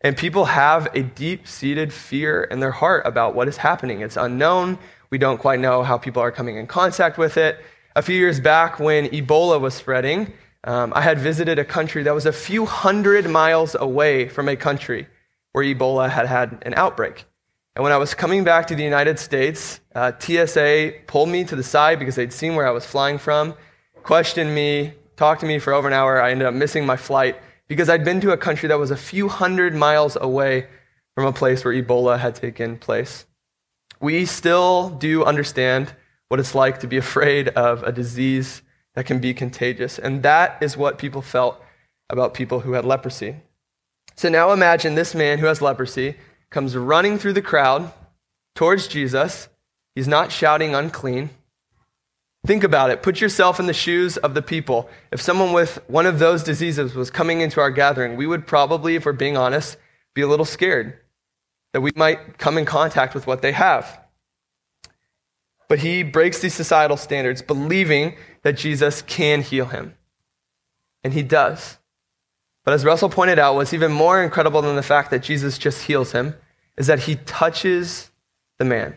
And 0.03 0.15
people 0.15 0.45
have 0.45 0.87
a 0.95 1.03
deep 1.03 1.49
seated 1.49 1.95
fear 1.95 2.45
in 2.45 2.61
their 2.61 2.73
heart 2.73 3.07
about 3.07 3.35
what 3.35 3.49
is 3.49 3.57
happening. 3.57 4.03
It's 4.03 4.19
unknown. 4.19 4.79
We 5.09 5.17
don't 5.17 5.39
quite 5.39 5.61
know 5.61 5.83
how 5.83 5.97
people 5.97 6.23
are 6.23 6.31
coming 6.31 6.59
in 6.59 6.67
contact 6.67 7.17
with 7.17 7.39
it. 7.39 7.65
A 7.97 8.03
few 8.03 8.17
years 8.17 8.39
back, 8.39 8.79
when 8.79 9.07
Ebola 9.07 9.59
was 9.59 9.73
spreading, 9.73 10.35
um, 10.69 10.93
I 10.95 11.01
had 11.01 11.19
visited 11.19 11.59
a 11.59 11.65
country 11.65 12.03
that 12.03 12.15
was 12.15 12.27
a 12.27 12.33
few 12.33 12.67
hundred 12.67 13.27
miles 13.31 13.75
away 13.75 14.29
from 14.29 14.51
a 14.51 14.55
country 14.55 15.09
where 15.53 15.65
Ebola 15.65 16.11
had 16.11 16.27
had 16.27 16.63
an 16.67 16.75
outbreak. 16.75 17.25
And 17.75 17.83
when 17.83 17.91
I 17.91 17.97
was 17.97 18.13
coming 18.13 18.45
back 18.45 18.67
to 18.67 18.75
the 18.75 18.85
United 18.85 19.19
States, 19.19 19.81
uh, 19.95 20.13
TSA 20.19 20.93
pulled 21.07 21.31
me 21.31 21.45
to 21.45 21.57
the 21.57 21.63
side 21.63 21.99
because 21.99 22.17
they'd 22.17 22.35
seen 22.35 22.55
where 22.55 22.69
I 22.69 22.71
was 22.71 22.85
flying 22.85 23.17
from, 23.17 23.55
questioned 24.03 24.55
me, 24.55 24.93
talked 25.17 25.41
to 25.41 25.47
me 25.47 25.59
for 25.59 25.73
over 25.73 25.89
an 25.89 25.95
hour. 25.95 26.21
I 26.21 26.33
ended 26.33 26.47
up 26.47 26.53
missing 26.53 26.85
my 26.85 26.99
flight 26.99 27.41
because 27.67 27.89
I'd 27.89 28.05
been 28.05 28.21
to 28.21 28.33
a 28.33 28.37
country 28.37 28.69
that 28.69 28.79
was 28.79 28.91
a 28.91 28.97
few 28.97 29.29
hundred 29.29 29.75
miles 29.75 30.19
away 30.21 30.67
from 31.15 31.25
a 31.25 31.33
place 31.33 31.65
where 31.65 31.73
Ebola 31.73 32.19
had 32.19 32.35
taken 32.35 32.77
place. 32.77 33.25
We 34.01 34.27
still 34.27 34.91
do 34.91 35.25
understand 35.25 35.95
what 36.29 36.41
it's 36.41 36.55
like 36.55 36.81
to 36.81 36.87
be 36.87 36.99
afraid 36.99 37.49
of 37.49 37.85
a 37.85 37.91
disease 37.91 38.61
that 38.99 39.07
can 39.07 39.21
be 39.21 39.33
contagious. 39.33 39.97
And 39.97 40.25
that 40.25 40.61
is 40.61 40.77
what 40.77 40.99
people 40.99 41.23
felt 41.23 41.63
about 42.11 42.35
people 42.35 42.59
who 42.59 42.73
had 42.73 42.85
leprosy. 42.85 43.37
So 44.17 44.29
now 44.29 44.51
imagine 44.51 44.97
this 44.97 45.15
man 45.15 45.39
who 45.39 45.47
has 45.47 45.63
leprosy 45.63 46.17
comes 46.51 46.77
running 46.77 47.17
through 47.17 47.35
the 47.35 47.41
crowd 47.41 47.93
towards 48.57 48.89
Jesus. 48.89 49.49
He's 49.95 50.09
not 50.09 50.33
shouting 50.33 50.75
unclean. 50.75 51.31
Think 52.45 52.65
about 52.65 52.91
it. 52.91 53.01
Put 53.01 53.21
yourself 53.21 53.61
in 53.61 53.67
the 53.67 53.73
shoes 53.73 54.17
of 54.17 54.35
the 54.35 54.43
people. 54.43 54.91
If 55.13 55.21
someone 55.21 55.53
with 55.53 55.79
one 55.87 56.07
of 56.07 56.19
those 56.19 56.43
diseases 56.43 56.97
was 56.97 57.09
coming 57.09 57.41
into 57.41 57.61
our 57.61 57.71
gathering, 57.71 58.17
we 58.17 58.27
would 58.27 58.49
probably, 58.49 58.97
if 58.97 59.07
we're 59.07 59.13
being 59.13 59.37
honest, 59.37 59.77
be 60.13 60.23
a 60.23 60.27
little 60.27 60.45
scared 60.45 60.99
that 61.73 61.83
we 61.83 61.93
might 61.95 62.37
come 62.39 62.59
in 62.59 62.65
contact 62.65 63.15
with 63.15 63.29
what 63.29 63.43
they 63.43 63.53
have. 63.53 64.01
But 65.69 65.79
he 65.79 66.03
breaks 66.03 66.41
these 66.41 66.55
societal 66.55 66.97
standards, 66.97 67.43
believing 67.43 68.17
that 68.43 68.57
Jesus 68.57 69.03
can 69.03 69.43
heal 69.43 69.67
him. 69.67 69.95
And 71.05 71.13
he 71.13 71.23
does. 71.23 71.79
But 72.65 72.75
as 72.75 72.85
Russell 72.85 73.09
pointed 73.09 73.39
out, 73.39 73.55
what's 73.55 73.73
even 73.73 73.93
more 73.93 74.23
incredible 74.23 74.63
than 74.63 74.77
the 74.77 74.83
fact 74.83 75.11
that 75.11 75.23
Jesus 75.23 75.59
just 75.59 75.85
heals 75.85 76.13
him 76.13 76.35
is 76.77 76.87
that 76.87 77.01
he 77.01 77.17
touches 77.17 78.11
the 78.59 78.65
man. 78.65 78.97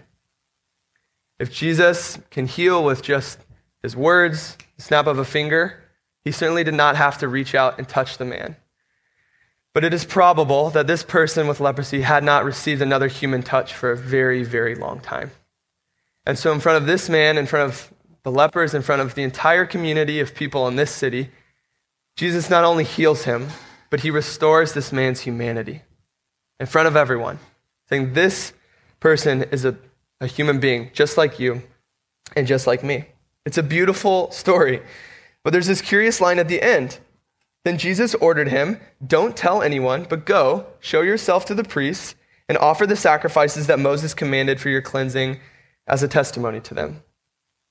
If 1.39 1.51
Jesus 1.51 2.19
can 2.29 2.47
heal 2.47 2.83
with 2.83 3.01
just 3.01 3.39
his 3.81 3.95
words, 3.95 4.57
the 4.75 4.83
snap 4.83 5.07
of 5.07 5.17
a 5.17 5.25
finger, 5.25 5.81
he 6.23 6.31
certainly 6.31 6.63
did 6.63 6.73
not 6.73 6.95
have 6.95 7.17
to 7.19 7.27
reach 7.27 7.55
out 7.55 7.77
and 7.77 7.87
touch 7.87 8.17
the 8.17 8.25
man. 8.25 8.57
But 9.73 9.83
it 9.83 9.93
is 9.93 10.05
probable 10.05 10.69
that 10.71 10.87
this 10.87 11.03
person 11.03 11.47
with 11.47 11.59
leprosy 11.59 12.01
had 12.01 12.23
not 12.23 12.43
received 12.43 12.81
another 12.81 13.07
human 13.07 13.41
touch 13.41 13.73
for 13.73 13.91
a 13.91 13.97
very, 13.97 14.43
very 14.43 14.75
long 14.75 14.99
time. 14.99 15.31
And 16.25 16.37
so, 16.37 16.51
in 16.51 16.59
front 16.59 16.77
of 16.77 16.85
this 16.85 17.09
man, 17.09 17.37
in 17.37 17.47
front 17.47 17.71
of 17.71 17.93
the 18.23 18.31
lepers, 18.31 18.73
in 18.73 18.81
front 18.81 19.01
of 19.01 19.15
the 19.15 19.23
entire 19.23 19.65
community 19.65 20.19
of 20.19 20.35
people 20.35 20.67
in 20.67 20.75
this 20.75 20.91
city, 20.91 21.29
Jesus 22.15 22.49
not 22.49 22.63
only 22.63 22.83
heals 22.83 23.23
him, 23.23 23.47
but 23.89 24.01
he 24.01 24.11
restores 24.11 24.73
this 24.73 24.91
man's 24.91 25.21
humanity 25.21 25.81
in 26.59 26.65
front 26.67 26.87
of 26.87 26.95
everyone, 26.95 27.39
saying, 27.89 28.13
This 28.13 28.53
person 28.99 29.43
is 29.43 29.65
a, 29.65 29.75
a 30.19 30.27
human 30.27 30.59
being 30.59 30.91
just 30.93 31.17
like 31.17 31.39
you 31.39 31.63
and 32.35 32.47
just 32.47 32.67
like 32.67 32.83
me. 32.83 33.05
It's 33.45 33.57
a 33.57 33.63
beautiful 33.63 34.31
story. 34.31 34.81
But 35.43 35.51
there's 35.51 35.67
this 35.67 35.81
curious 35.81 36.21
line 36.21 36.37
at 36.37 36.47
the 36.47 36.61
end. 36.61 36.99
Then 37.65 37.77
Jesus 37.77 38.15
ordered 38.15 38.47
him, 38.47 38.79
Don't 39.05 39.35
tell 39.35 39.61
anyone, 39.61 40.05
but 40.07 40.25
go, 40.25 40.67
show 40.79 41.01
yourself 41.01 41.45
to 41.45 41.55
the 41.55 41.63
priests, 41.63 42.15
and 42.47 42.57
offer 42.57 42.85
the 42.85 42.95
sacrifices 42.95 43.67
that 43.67 43.79
Moses 43.79 44.13
commanded 44.13 44.59
for 44.59 44.69
your 44.69 44.81
cleansing 44.81 45.39
as 45.87 46.03
a 46.03 46.07
testimony 46.07 46.59
to 46.61 46.73
them. 46.73 47.03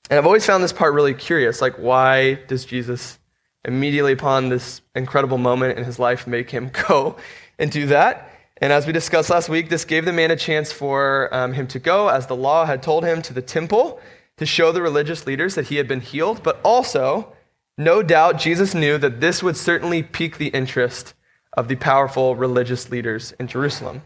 And 0.09 0.17
I've 0.17 0.25
always 0.25 0.45
found 0.45 0.63
this 0.63 0.73
part 0.73 0.93
really 0.93 1.13
curious. 1.13 1.61
Like, 1.61 1.75
why 1.75 2.35
does 2.47 2.65
Jesus 2.65 3.19
immediately 3.63 4.13
upon 4.13 4.49
this 4.49 4.81
incredible 4.95 5.37
moment 5.37 5.77
in 5.77 5.85
his 5.85 5.99
life 5.99 6.27
make 6.27 6.49
him 6.49 6.71
go 6.87 7.15
and 7.57 7.71
do 7.71 7.87
that? 7.87 8.29
And 8.61 8.71
as 8.71 8.85
we 8.85 8.93
discussed 8.93 9.29
last 9.29 9.49
week, 9.49 9.69
this 9.69 9.85
gave 9.85 10.05
the 10.05 10.13
man 10.13 10.29
a 10.29 10.35
chance 10.35 10.71
for 10.71 11.33
um, 11.33 11.53
him 11.53 11.65
to 11.67 11.79
go, 11.79 12.09
as 12.09 12.27
the 12.27 12.35
law 12.35 12.65
had 12.65 12.83
told 12.83 13.03
him, 13.03 13.21
to 13.23 13.33
the 13.33 13.41
temple 13.41 13.99
to 14.37 14.45
show 14.45 14.71
the 14.71 14.81
religious 14.81 15.25
leaders 15.25 15.55
that 15.55 15.67
he 15.67 15.77
had 15.77 15.87
been 15.87 16.01
healed. 16.01 16.43
But 16.43 16.59
also, 16.63 17.33
no 17.77 18.03
doubt, 18.03 18.37
Jesus 18.37 18.75
knew 18.75 18.97
that 18.99 19.19
this 19.19 19.41
would 19.41 19.57
certainly 19.57 20.03
pique 20.03 20.37
the 20.37 20.49
interest 20.49 21.15
of 21.57 21.67
the 21.67 21.75
powerful 21.75 22.35
religious 22.35 22.91
leaders 22.91 23.33
in 23.39 23.47
Jerusalem. 23.47 24.03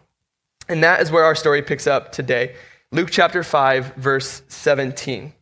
And 0.70 0.84
that 0.84 1.02
is 1.02 1.12
where 1.12 1.26
our 1.26 1.36
story 1.36 1.62
picks 1.62 1.86
up 1.86 2.12
today. 2.12 2.56
Luke 2.92 3.10
chapter 3.12 3.44
5, 3.44 3.96
verse 3.96 4.42
17. 4.48 5.34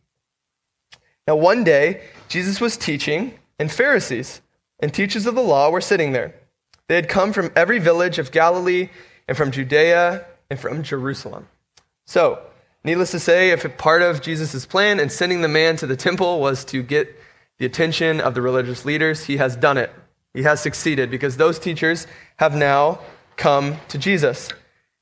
Now, 1.26 1.36
one 1.36 1.64
day, 1.64 2.02
Jesus 2.28 2.60
was 2.60 2.76
teaching, 2.76 3.34
and 3.58 3.70
Pharisees 3.70 4.40
and 4.80 4.92
teachers 4.92 5.26
of 5.26 5.34
the 5.34 5.42
law 5.42 5.70
were 5.70 5.80
sitting 5.80 6.12
there. 6.12 6.34
They 6.88 6.96
had 6.96 7.08
come 7.08 7.32
from 7.32 7.50
every 7.56 7.78
village 7.78 8.18
of 8.18 8.30
Galilee 8.30 8.90
and 9.26 9.36
from 9.36 9.50
Judea 9.50 10.26
and 10.50 10.60
from 10.60 10.82
Jerusalem. 10.82 11.48
So, 12.06 12.42
needless 12.84 13.10
to 13.12 13.20
say, 13.20 13.50
if 13.50 13.64
a 13.64 13.70
part 13.70 14.02
of 14.02 14.20
Jesus' 14.20 14.66
plan 14.66 15.00
in 15.00 15.08
sending 15.08 15.40
the 15.40 15.48
man 15.48 15.76
to 15.76 15.86
the 15.86 15.96
temple 15.96 16.40
was 16.40 16.64
to 16.66 16.82
get 16.82 17.14
the 17.58 17.64
attention 17.64 18.20
of 18.20 18.34
the 18.34 18.42
religious 18.42 18.84
leaders, 18.84 19.24
he 19.24 19.38
has 19.38 19.56
done 19.56 19.78
it. 19.78 19.90
He 20.34 20.42
has 20.42 20.60
succeeded 20.60 21.10
because 21.10 21.36
those 21.36 21.58
teachers 21.58 22.06
have 22.36 22.54
now 22.54 22.98
come 23.36 23.76
to 23.88 23.96
Jesus. 23.96 24.50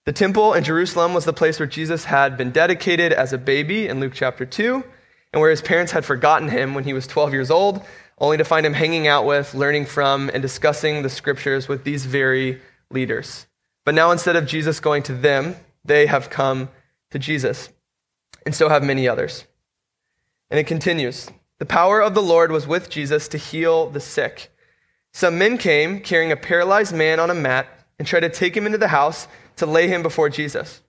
The 0.05 0.13
temple 0.13 0.55
in 0.55 0.63
Jerusalem 0.63 1.15
was 1.15 1.25
the 1.25 1.33
place 1.33 1.59
where 1.59 1.67
Jesus 1.67 2.05
had 2.05 2.37
been 2.37 2.51
dedicated 2.51 3.13
as 3.13 3.33
a 3.33 3.39
baby 3.39 3.89
in 3.89 3.99
Luke 3.99 4.13
chapter 4.15 4.45
2 4.45 4.85
and 5.33 5.41
where 5.41 5.51
his 5.51 5.63
parents 5.63 5.93
had 5.93 6.05
forgotten 6.05 6.49
him 6.49 6.75
when 6.75 6.85
he 6.85 6.93
was 6.93 7.07
12 7.07 7.33
years 7.33 7.51
old, 7.51 7.83
only 8.19 8.37
to 8.37 8.45
find 8.45 8.65
him 8.65 8.75
hanging 8.75 9.07
out 9.07 9.25
with, 9.25 9.55
learning 9.55 9.87
from, 9.87 10.31
and 10.33 10.43
discussing 10.43 11.03
the 11.03 11.09
scriptures 11.09 11.69
with 11.69 11.85
these 11.85 12.07
very 12.07 12.61
leaders. 12.91 13.47
But 13.85 13.95
now, 13.95 14.11
instead 14.11 14.37
of 14.37 14.47
Jesus 14.47 14.79
going 14.79 15.03
to 15.05 15.15
them, 15.15 15.57
they 15.85 16.07
have 16.07 16.31
come 16.31 16.69
to 17.11 17.19
Jesus, 17.19 17.71
and 18.47 18.55
so 18.55 18.69
have 18.69 18.85
many 18.85 19.09
others. 19.09 19.45
And 20.51 20.61
it 20.61 20.67
continues 20.67 21.29
The 21.59 21.67
power 21.67 22.01
of 22.01 22.15
the 22.15 22.23
Lord 22.23 22.53
was 22.53 22.67
with 22.67 22.91
Jesus 22.91 23.27
to 23.29 23.39
heal 23.39 23.89
the 23.89 24.01
sick. 24.01 24.51
Some 25.13 25.39
men 25.39 25.59
came 25.59 26.01
carrying 26.01 26.33
a 26.33 26.37
paralyzed 26.37 26.95
man 26.95 27.19
on 27.19 27.31
a 27.31 27.35
mat 27.35 27.67
and 27.99 28.07
tried 28.07 28.21
to 28.21 28.31
take 28.31 28.57
him 28.57 28.67
into 28.67 28.79
the 28.79 28.89
house 28.89 29.29
to 29.57 29.67
lay 29.67 29.89
him 29.89 30.03
before 30.03 30.29
Jesus. 30.29 30.81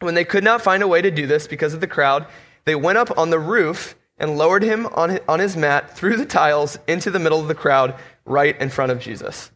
When 0.00 0.14
they 0.14 0.24
could 0.24 0.42
not 0.42 0.62
find 0.62 0.82
a 0.82 0.88
way 0.88 1.00
to 1.00 1.10
do 1.10 1.26
this 1.26 1.46
because 1.46 1.74
of 1.74 1.80
the 1.80 1.86
crowd, 1.86 2.26
they 2.64 2.74
went 2.74 2.98
up 2.98 3.16
on 3.18 3.30
the 3.30 3.38
roof 3.38 3.94
and 4.18 4.38
lowered 4.38 4.62
him 4.62 4.86
on, 4.86 5.18
on 5.28 5.40
his 5.40 5.56
mat 5.56 5.96
through 5.96 6.16
the 6.16 6.26
tiles 6.26 6.78
into 6.86 7.10
the 7.10 7.18
middle 7.18 7.40
of 7.40 7.48
the 7.48 7.54
crowd 7.54 7.94
right 8.24 8.58
in 8.60 8.70
front 8.70 8.92
of 8.92 9.00
Jesus. 9.00 9.50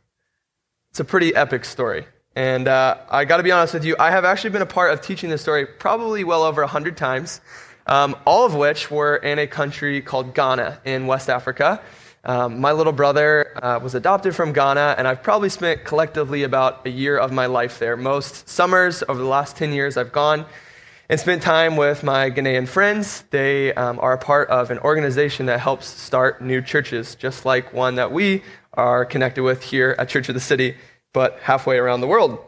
It's 0.91 1.01
a 1.01 1.05
pretty 1.05 1.35
epic 1.35 1.65
story. 1.65 2.07
And 2.35 2.69
uh, 2.69 2.99
I 3.09 3.25
got 3.25 3.39
to 3.39 3.43
be 3.43 3.53
honest 3.53 3.75
with 3.75 3.85
you, 3.85 3.97
I 3.99 4.11
have 4.11 4.25
actually 4.25 4.51
been 4.51 4.63
a 4.63 4.67
part 4.67 4.93
of 4.93 5.01
teaching 5.01 5.31
this 5.31 5.41
story 5.41 5.65
probably 5.67 6.25
well 6.25 6.43
over 6.43 6.63
100 6.63 6.97
times, 6.97 7.41
um, 7.87 8.17
all 8.27 8.45
of 8.45 8.55
which 8.55 8.91
were 8.91 9.17
in 9.17 9.39
a 9.39 9.47
country 9.47 10.03
called 10.03 10.35
Ghana 10.35 10.81
in 10.85 11.07
West 11.07 11.31
Africa. 11.31 11.81
Um, 12.25 12.61
my 12.61 12.73
little 12.73 12.93
brother 12.93 13.53
uh, 13.63 13.79
was 13.79 13.95
adopted 13.95 14.35
from 14.35 14.53
Ghana, 14.53 14.97
and 14.99 15.07
I've 15.07 15.23
probably 15.23 15.49
spent 15.49 15.85
collectively 15.85 16.43
about 16.43 16.85
a 16.85 16.91
year 16.91 17.17
of 17.17 17.33
my 17.33 17.47
life 17.47 17.79
there. 17.79 17.97
Most 17.97 18.49
summers 18.49 19.05
over 19.09 19.21
the 19.21 19.29
last 19.29 19.57
10 19.57 19.73
years, 19.73 19.97
I've 19.97 20.13
gone 20.13 20.45
and 21.09 21.21
spent 21.21 21.43
time 21.43 21.77
with 21.77 22.03
my 22.03 22.31
Ghanaian 22.31 22.67
friends. 22.67 23.23
They 23.31 23.73
um, 23.75 23.99
are 24.01 24.15
a 24.15 24.19
part 24.19 24.49
of 24.49 24.71
an 24.71 24.79
organization 24.81 25.47
that 25.47 25.61
helps 25.61 25.87
start 25.87 26.43
new 26.43 26.61
churches, 26.61 27.15
just 27.15 27.45
like 27.45 27.73
one 27.73 27.95
that 27.97 28.11
we 28.11 28.43
are 28.75 29.05
connected 29.05 29.43
with 29.43 29.63
here 29.63 29.95
at 29.99 30.09
Church 30.09 30.29
of 30.29 30.35
the 30.35 30.41
City, 30.41 30.77
but 31.13 31.39
halfway 31.41 31.79
around 31.79 32.01
the 32.01 32.07
world. 32.07 32.39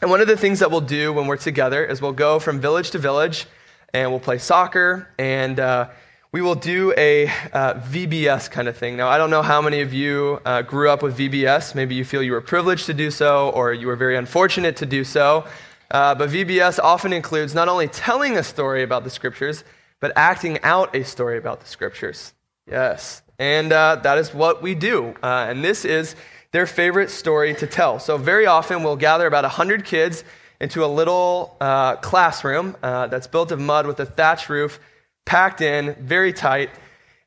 And 0.00 0.10
one 0.10 0.20
of 0.20 0.28
the 0.28 0.36
things 0.36 0.60
that 0.60 0.70
we'll 0.70 0.80
do 0.82 1.12
when 1.12 1.26
we're 1.26 1.36
together 1.36 1.84
is 1.84 2.00
we'll 2.00 2.12
go 2.12 2.38
from 2.38 2.60
village 2.60 2.90
to 2.90 2.98
village 2.98 3.46
and 3.92 4.10
we'll 4.10 4.20
play 4.20 4.38
soccer 4.38 5.08
and 5.18 5.58
uh, 5.58 5.88
we 6.32 6.42
will 6.42 6.54
do 6.54 6.92
a 6.96 7.26
uh, 7.26 7.74
VBS 7.74 8.50
kind 8.50 8.68
of 8.68 8.76
thing. 8.76 8.96
Now, 8.96 9.08
I 9.08 9.16
don't 9.16 9.30
know 9.30 9.42
how 9.42 9.62
many 9.62 9.80
of 9.80 9.94
you 9.94 10.40
uh, 10.44 10.62
grew 10.62 10.90
up 10.90 11.02
with 11.02 11.16
VBS. 11.16 11.74
Maybe 11.74 11.94
you 11.94 12.04
feel 12.04 12.22
you 12.22 12.32
were 12.32 12.42
privileged 12.42 12.86
to 12.86 12.94
do 12.94 13.10
so 13.10 13.50
or 13.50 13.72
you 13.72 13.86
were 13.86 13.96
very 13.96 14.16
unfortunate 14.16 14.76
to 14.76 14.86
do 14.86 15.02
so. 15.02 15.46
Uh, 15.90 16.14
but 16.14 16.30
VBS 16.30 16.78
often 16.82 17.12
includes 17.12 17.54
not 17.54 17.68
only 17.68 17.88
telling 17.88 18.36
a 18.36 18.42
story 18.42 18.82
about 18.82 19.04
the 19.04 19.10
scriptures, 19.10 19.64
but 20.00 20.12
acting 20.16 20.62
out 20.62 20.94
a 20.94 21.04
story 21.04 21.38
about 21.38 21.60
the 21.60 21.66
scriptures. 21.66 22.34
Yes. 22.66 23.22
And 23.38 23.72
uh, 23.72 23.96
that 24.02 24.18
is 24.18 24.34
what 24.34 24.62
we 24.62 24.74
do. 24.74 25.14
Uh, 25.22 25.46
and 25.48 25.64
this 25.64 25.84
is 25.84 26.16
their 26.52 26.66
favorite 26.66 27.10
story 27.10 27.54
to 27.54 27.66
tell. 27.66 27.98
So, 27.98 28.16
very 28.16 28.46
often 28.46 28.82
we'll 28.82 28.96
gather 28.96 29.26
about 29.26 29.44
100 29.44 29.84
kids 29.84 30.24
into 30.60 30.84
a 30.84 30.86
little 30.86 31.56
uh, 31.60 31.96
classroom 31.96 32.76
uh, 32.82 33.08
that's 33.08 33.26
built 33.26 33.52
of 33.52 33.60
mud 33.60 33.86
with 33.86 34.00
a 34.00 34.06
thatch 34.06 34.48
roof, 34.48 34.80
packed 35.26 35.60
in, 35.60 35.94
very 36.00 36.32
tight. 36.32 36.70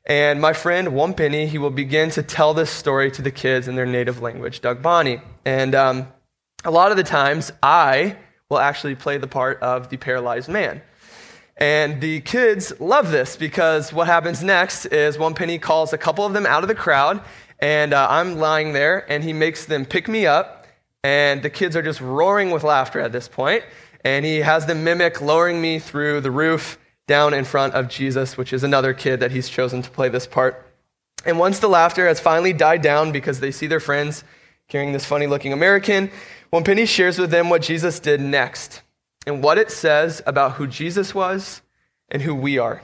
And 0.04 0.40
my 0.40 0.52
friend 0.52 0.88
Wampini, 0.88 1.46
he 1.46 1.58
will 1.58 1.70
begin 1.70 2.10
to 2.10 2.22
tell 2.22 2.54
this 2.54 2.70
story 2.70 3.10
to 3.12 3.22
the 3.22 3.30
kids 3.30 3.68
in 3.68 3.76
their 3.76 3.86
native 3.86 4.20
language, 4.20 4.60
Dagbani. 4.60 5.22
And 5.44 5.74
um, 5.74 6.08
a 6.64 6.70
lot 6.70 6.90
of 6.90 6.96
the 6.96 7.04
times, 7.04 7.52
I 7.62 8.16
will 8.50 8.58
actually 8.58 8.96
play 8.96 9.16
the 9.16 9.28
part 9.28 9.60
of 9.62 9.88
the 9.88 9.96
paralyzed 9.96 10.48
man. 10.48 10.82
And 11.56 12.00
the 12.00 12.20
kids 12.22 12.72
love 12.80 13.10
this 13.10 13.36
because 13.36 13.92
what 13.92 14.06
happens 14.06 14.42
next 14.42 14.86
is 14.86 15.16
Wampini 15.16 15.60
calls 15.60 15.92
a 15.92 15.98
couple 15.98 16.26
of 16.26 16.32
them 16.32 16.46
out 16.46 16.64
of 16.64 16.68
the 16.68 16.74
crowd, 16.74 17.22
and 17.60 17.94
uh, 17.94 18.06
I'm 18.10 18.38
lying 18.38 18.72
there, 18.72 19.10
and 19.10 19.22
he 19.22 19.32
makes 19.32 19.66
them 19.66 19.84
pick 19.84 20.08
me 20.08 20.26
up, 20.26 20.66
and 21.04 21.42
the 21.42 21.50
kids 21.50 21.76
are 21.76 21.82
just 21.82 22.00
roaring 22.00 22.50
with 22.50 22.64
laughter 22.64 22.98
at 23.00 23.12
this 23.12 23.28
point, 23.28 23.62
and 24.04 24.24
he 24.24 24.38
has 24.38 24.66
them 24.66 24.82
mimic 24.82 25.20
lowering 25.20 25.60
me 25.60 25.78
through 25.78 26.22
the 26.22 26.30
roof 26.30 26.78
down 27.06 27.34
in 27.34 27.44
front 27.44 27.74
of 27.74 27.88
Jesus, 27.88 28.36
which 28.36 28.52
is 28.52 28.64
another 28.64 28.94
kid 28.94 29.20
that 29.20 29.30
he's 29.30 29.48
chosen 29.48 29.82
to 29.82 29.90
play 29.90 30.08
this 30.08 30.26
part. 30.26 30.66
And 31.24 31.38
once 31.38 31.58
the 31.58 31.68
laughter 31.68 32.06
has 32.06 32.18
finally 32.18 32.54
died 32.54 32.82
down 32.82 33.12
because 33.12 33.40
they 33.40 33.50
see 33.50 33.66
their 33.66 33.80
friends 33.80 34.24
carrying 34.68 34.92
this 34.92 35.04
funny 35.04 35.26
looking 35.26 35.52
American, 35.52 36.10
Wampini 36.52 36.88
shares 36.88 37.16
with 37.16 37.30
them 37.30 37.48
what 37.48 37.62
Jesus 37.62 38.00
did 38.00 38.20
next 38.20 38.82
and 39.24 39.42
what 39.42 39.56
it 39.56 39.70
says 39.70 40.20
about 40.26 40.52
who 40.52 40.66
Jesus 40.66 41.14
was 41.14 41.62
and 42.08 42.20
who 42.20 42.34
we 42.34 42.58
are. 42.58 42.82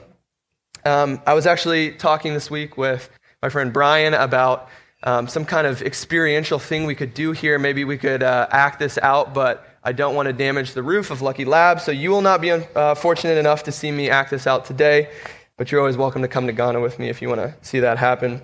Um, 0.85 1.21
I 1.27 1.33
was 1.33 1.45
actually 1.45 1.91
talking 1.91 2.33
this 2.33 2.49
week 2.49 2.77
with 2.77 3.09
my 3.41 3.49
friend 3.49 3.73
Brian 3.73 4.13
about 4.13 4.69
um, 5.03 5.27
some 5.27 5.43
kind 5.43 5.67
of 5.67 5.81
experiential 5.81 6.59
thing 6.59 6.85
we 6.85 6.95
could 6.95 7.13
do 7.13 7.33
here. 7.33 7.59
Maybe 7.59 7.83
we 7.83 7.97
could 7.97 8.23
uh, 8.23 8.47
act 8.51 8.79
this 8.79 8.97
out, 8.99 9.33
but 9.33 9.67
I 9.83 9.91
don't 9.91 10.15
want 10.15 10.27
to 10.27 10.33
damage 10.33 10.73
the 10.73 10.81
roof 10.81 11.11
of 11.11 11.21
Lucky 11.21 11.43
Lab, 11.43 11.81
so 11.81 11.91
you 11.91 12.09
will 12.09 12.21
not 12.21 12.39
be 12.39 12.51
uh, 12.51 12.95
fortunate 12.95 13.37
enough 13.37 13.63
to 13.63 13.73
see 13.73 13.91
me 13.91 14.09
act 14.09 14.31
this 14.31 14.47
out 14.47 14.63
today, 14.63 15.09
but 15.57 15.71
you're 15.71 15.81
always 15.81 15.97
welcome 15.97 16.21
to 16.21 16.29
come 16.29 16.47
to 16.47 16.53
Ghana 16.53 16.79
with 16.79 16.99
me 16.99 17.09
if 17.09 17.21
you 17.21 17.27
want 17.27 17.41
to 17.41 17.53
see 17.61 17.81
that 17.81 17.97
happen. 17.97 18.41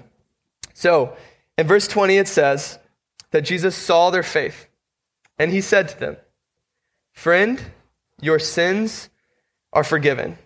So, 0.73 1.15
in 1.57 1.65
verse 1.65 1.87
20, 1.87 2.17
it 2.17 2.27
says 2.27 2.77
that 3.31 3.41
Jesus 3.41 3.75
saw 3.75 4.09
their 4.09 4.23
faith. 4.23 4.67
And 5.37 5.51
he 5.51 5.61
said 5.61 5.89
to 5.89 5.99
them, 5.99 6.17
Friend, 7.11 7.61
your 8.21 8.39
sins 8.39 9.09
are 9.71 9.83
forgiven. 9.83 10.37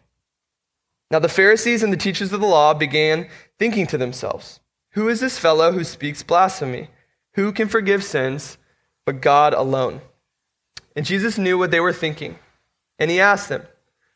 Now 1.09 1.19
the 1.19 1.29
Pharisees 1.29 1.83
and 1.83 1.93
the 1.93 1.97
teachers 1.97 2.33
of 2.33 2.41
the 2.41 2.47
law 2.47 2.73
began 2.73 3.29
thinking 3.57 3.87
to 3.87 3.97
themselves, 3.97 4.59
Who 4.91 5.07
is 5.07 5.19
this 5.19 5.39
fellow 5.39 5.71
who 5.71 5.83
speaks 5.83 6.23
blasphemy? 6.23 6.89
Who 7.33 7.51
can 7.51 7.67
forgive 7.67 8.03
sins 8.03 8.57
but 9.05 9.21
God 9.21 9.53
alone? 9.53 10.01
And 10.95 11.05
Jesus 11.05 11.37
knew 11.37 11.57
what 11.57 11.71
they 11.71 11.79
were 11.79 11.93
thinking. 11.93 12.39
And 12.99 13.11
he 13.11 13.19
asked 13.19 13.49
them, 13.49 13.63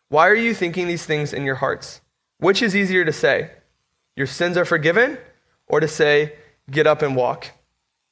Why 0.09 0.27
are 0.27 0.35
you 0.35 0.53
thinking 0.53 0.87
these 0.87 1.05
things 1.05 1.33
in 1.33 1.45
your 1.45 1.55
hearts? 1.55 2.01
Which 2.39 2.61
is 2.61 2.75
easier 2.75 3.05
to 3.05 3.13
say, 3.13 3.51
Your 4.15 4.27
sins 4.27 4.57
are 4.57 4.65
forgiven, 4.65 5.17
or 5.67 5.79
to 5.79 5.87
say, 5.87 6.33
Get 6.69 6.87
up 6.87 7.01
and 7.01 7.15
walk? 7.15 7.51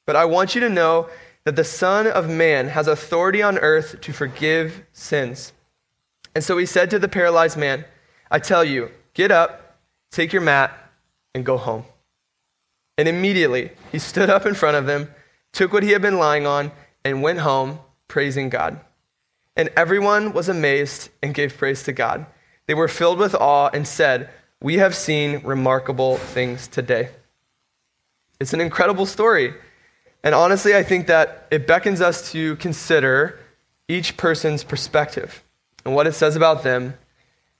But 0.06 0.16
I 0.16 0.24
want 0.24 0.54
you 0.54 0.60
to 0.62 0.68
know 0.68 1.08
that 1.44 1.56
the 1.56 1.64
Son 1.64 2.06
of 2.06 2.28
Man 2.28 2.68
has 2.68 2.86
authority 2.86 3.42
on 3.42 3.58
earth 3.58 4.00
to 4.00 4.12
forgive 4.12 4.82
sins. 4.92 5.52
And 6.34 6.44
so 6.44 6.58
he 6.58 6.66
said 6.66 6.90
to 6.90 6.98
the 6.98 7.08
paralyzed 7.08 7.56
man, 7.56 7.84
I 8.30 8.38
tell 8.38 8.64
you, 8.64 8.90
get 9.14 9.30
up, 9.30 9.78
take 10.10 10.32
your 10.32 10.42
mat, 10.42 10.72
and 11.34 11.44
go 11.44 11.56
home. 11.56 11.84
And 12.98 13.08
immediately 13.08 13.70
he 13.90 13.98
stood 13.98 14.30
up 14.30 14.46
in 14.46 14.54
front 14.54 14.76
of 14.76 14.86
them, 14.86 15.12
took 15.52 15.72
what 15.72 15.82
he 15.82 15.90
had 15.90 16.02
been 16.02 16.18
lying 16.18 16.46
on, 16.46 16.70
and 17.04 17.22
went 17.22 17.40
home, 17.40 17.80
praising 18.08 18.50
God. 18.50 18.80
And 19.56 19.70
everyone 19.76 20.32
was 20.32 20.48
amazed 20.48 21.08
and 21.22 21.34
gave 21.34 21.56
praise 21.56 21.82
to 21.84 21.92
God. 21.92 22.26
They 22.66 22.74
were 22.74 22.88
filled 22.88 23.18
with 23.18 23.34
awe 23.34 23.70
and 23.72 23.86
said, 23.86 24.30
We 24.60 24.74
have 24.74 24.94
seen 24.94 25.42
remarkable 25.44 26.18
things 26.18 26.68
today. 26.68 27.10
It's 28.38 28.52
an 28.52 28.60
incredible 28.60 29.06
story. 29.06 29.54
And 30.22 30.34
honestly, 30.34 30.74
I 30.74 30.82
think 30.82 31.06
that 31.06 31.46
it 31.50 31.66
beckons 31.66 32.00
us 32.00 32.30
to 32.32 32.56
consider 32.56 33.38
each 33.88 34.16
person's 34.16 34.64
perspective 34.64 35.42
and 35.84 35.94
what 35.94 36.06
it 36.06 36.12
says 36.12 36.36
about 36.36 36.62
them 36.62 36.94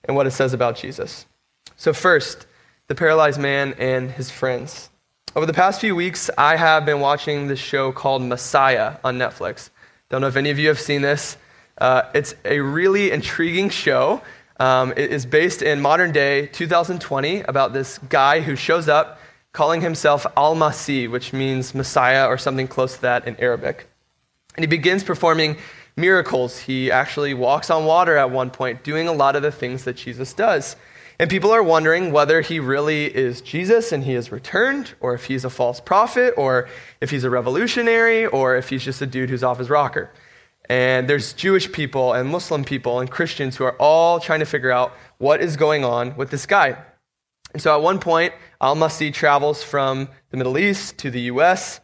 and 0.05 0.15
what 0.15 0.27
it 0.27 0.31
says 0.31 0.53
about 0.53 0.75
Jesus. 0.75 1.25
So, 1.75 1.93
first, 1.93 2.45
the 2.87 2.95
paralyzed 2.95 3.39
man 3.39 3.73
and 3.79 4.11
his 4.11 4.29
friends. 4.29 4.89
Over 5.35 5.45
the 5.45 5.53
past 5.53 5.79
few 5.79 5.95
weeks, 5.95 6.29
I 6.37 6.57
have 6.57 6.85
been 6.85 6.99
watching 6.99 7.47
this 7.47 7.59
show 7.59 7.91
called 7.91 8.21
Messiah 8.21 8.97
on 9.03 9.17
Netflix. 9.17 9.69
Don't 10.09 10.21
know 10.21 10.27
if 10.27 10.35
any 10.35 10.49
of 10.49 10.59
you 10.59 10.67
have 10.67 10.79
seen 10.79 11.01
this. 11.01 11.37
Uh, 11.77 12.03
it's 12.13 12.35
a 12.43 12.59
really 12.59 13.11
intriguing 13.11 13.69
show. 13.69 14.21
Um, 14.59 14.91
it 14.91 15.09
is 15.09 15.25
based 15.25 15.61
in 15.61 15.81
modern 15.81 16.11
day 16.11 16.47
2020 16.47 17.41
about 17.41 17.71
this 17.71 17.97
guy 18.09 18.41
who 18.41 18.55
shows 18.55 18.89
up 18.89 19.19
calling 19.53 19.81
himself 19.81 20.25
Al 20.37 20.55
Masih, 20.55 21.09
which 21.09 21.33
means 21.33 21.75
Messiah 21.75 22.27
or 22.27 22.37
something 22.37 22.67
close 22.67 22.95
to 22.95 23.01
that 23.01 23.27
in 23.27 23.35
Arabic. 23.37 23.89
And 24.55 24.63
he 24.63 24.67
begins 24.67 25.03
performing 25.03 25.57
miracles. 25.95 26.59
He 26.59 26.91
actually 26.91 27.33
walks 27.33 27.69
on 27.69 27.85
water 27.85 28.17
at 28.17 28.31
one 28.31 28.49
point, 28.49 28.83
doing 28.83 29.07
a 29.07 29.13
lot 29.13 29.35
of 29.35 29.41
the 29.41 29.51
things 29.51 29.83
that 29.83 29.97
Jesus 29.97 30.33
does. 30.33 30.75
And 31.19 31.29
people 31.29 31.51
are 31.51 31.61
wondering 31.61 32.11
whether 32.11 32.41
he 32.41 32.59
really 32.59 33.05
is 33.05 33.41
Jesus 33.41 33.91
and 33.91 34.03
he 34.03 34.13
has 34.13 34.31
returned, 34.31 34.93
or 35.01 35.13
if 35.13 35.25
he's 35.25 35.45
a 35.45 35.49
false 35.49 35.79
prophet, 35.79 36.33
or 36.35 36.67
if 36.99 37.11
he's 37.11 37.23
a 37.23 37.29
revolutionary, 37.29 38.25
or 38.25 38.55
if 38.55 38.69
he's 38.69 38.83
just 38.83 39.01
a 39.01 39.05
dude 39.05 39.29
who's 39.29 39.43
off 39.43 39.59
his 39.59 39.69
rocker. 39.69 40.09
And 40.67 41.07
there's 41.07 41.33
Jewish 41.33 41.71
people 41.71 42.13
and 42.13 42.29
Muslim 42.29 42.63
people 42.63 42.99
and 42.99 43.11
Christians 43.11 43.57
who 43.57 43.65
are 43.65 43.75
all 43.77 44.19
trying 44.19 44.39
to 44.39 44.45
figure 44.45 44.71
out 44.71 44.93
what 45.17 45.41
is 45.41 45.57
going 45.57 45.83
on 45.83 46.15
with 46.15 46.31
this 46.31 46.45
guy. 46.45 46.77
And 47.53 47.61
so 47.61 47.75
at 47.75 47.81
one 47.81 47.99
point, 47.99 48.33
Al 48.61 48.75
Masih 48.75 49.13
travels 49.13 49.63
from 49.63 50.07
the 50.29 50.37
Middle 50.37 50.57
East 50.57 50.97
to 50.99 51.11
the 51.11 51.21
US. 51.21 51.79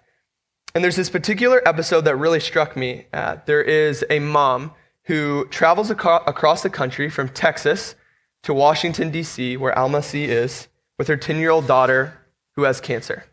And 0.74 0.84
there's 0.84 0.96
this 0.96 1.10
particular 1.10 1.68
episode 1.68 2.02
that 2.02 2.16
really 2.16 2.40
struck 2.40 2.78
me. 2.78 3.08
Uh, 3.12 3.38
there 3.46 3.62
is 3.62 4.06
a 4.10 4.20
mom 4.20 4.74
who 5.04 5.48
travels 5.50 5.90
aco- 5.90 6.24
across 6.28 6.64
the 6.64 6.70
country 6.70 7.10
from 7.10 7.30
Texas 7.30 7.96
to 8.44 8.54
Washington, 8.54 9.10
D.C., 9.10 9.58
where 9.58 9.78
Al 9.78 9.90
Masih 9.90 10.28
is, 10.28 10.68
with 10.98 11.08
her 11.08 11.18
10 11.18 11.38
year 11.38 11.50
old 11.50 11.68
daughter 11.68 12.14
who 12.56 12.64
has 12.64 12.80
cancer. 12.80 13.26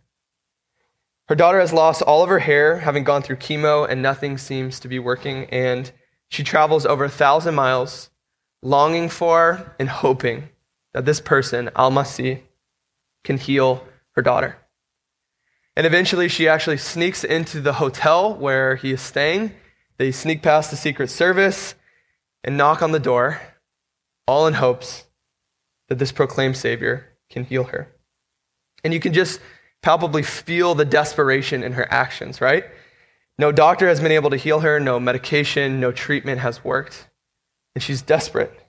Her 1.28 1.34
daughter 1.34 1.60
has 1.60 1.72
lost 1.72 2.02
all 2.02 2.22
of 2.22 2.28
her 2.28 2.40
hair, 2.40 2.78
having 2.78 3.04
gone 3.04 3.22
through 3.22 3.36
chemo, 3.36 3.88
and 3.88 4.02
nothing 4.02 4.36
seems 4.38 4.78
to 4.80 4.88
be 4.88 4.98
working. 4.98 5.44
And 5.46 5.90
she 6.28 6.42
travels 6.42 6.84
over 6.84 7.04
a 7.04 7.10
thousand 7.10 7.54
miles, 7.54 8.10
longing 8.62 9.08
for 9.08 9.74
and 9.78 9.88
hoping 9.88 10.50
that 10.94 11.04
this 11.04 11.20
person, 11.20 11.70
Al 11.76 11.90
Masih, 11.90 12.40
can 13.24 13.36
heal 13.36 13.86
her 14.12 14.22
daughter. 14.22 14.56
And 15.76 15.86
eventually, 15.86 16.28
she 16.28 16.48
actually 16.48 16.78
sneaks 16.78 17.24
into 17.24 17.60
the 17.60 17.74
hotel 17.74 18.34
where 18.34 18.76
he 18.76 18.92
is 18.92 19.00
staying. 19.00 19.52
They 19.98 20.12
sneak 20.12 20.40
past 20.40 20.70
the 20.70 20.76
Secret 20.76 21.10
Service 21.10 21.74
and 22.44 22.56
knock 22.56 22.80
on 22.80 22.92
the 22.92 23.00
door, 23.00 23.40
all 24.26 24.46
in 24.46 24.54
hopes 24.54 25.04
that 25.88 25.98
this 25.98 26.12
proclaimed 26.12 26.56
Savior 26.56 27.06
can 27.28 27.44
heal 27.44 27.64
her. 27.64 27.88
And 28.84 28.94
you 28.94 29.00
can 29.00 29.12
just 29.12 29.40
palpably 29.82 30.22
feel 30.22 30.74
the 30.74 30.84
desperation 30.84 31.62
in 31.62 31.72
her 31.72 31.90
actions, 31.92 32.40
right? 32.40 32.64
No 33.38 33.50
doctor 33.50 33.88
has 33.88 34.00
been 34.00 34.12
able 34.12 34.30
to 34.30 34.36
heal 34.36 34.60
her, 34.60 34.78
no 34.78 35.00
medication, 35.00 35.80
no 35.80 35.90
treatment 35.90 36.40
has 36.40 36.64
worked. 36.64 37.08
And 37.74 37.82
she's 37.82 38.00
desperate. 38.00 38.63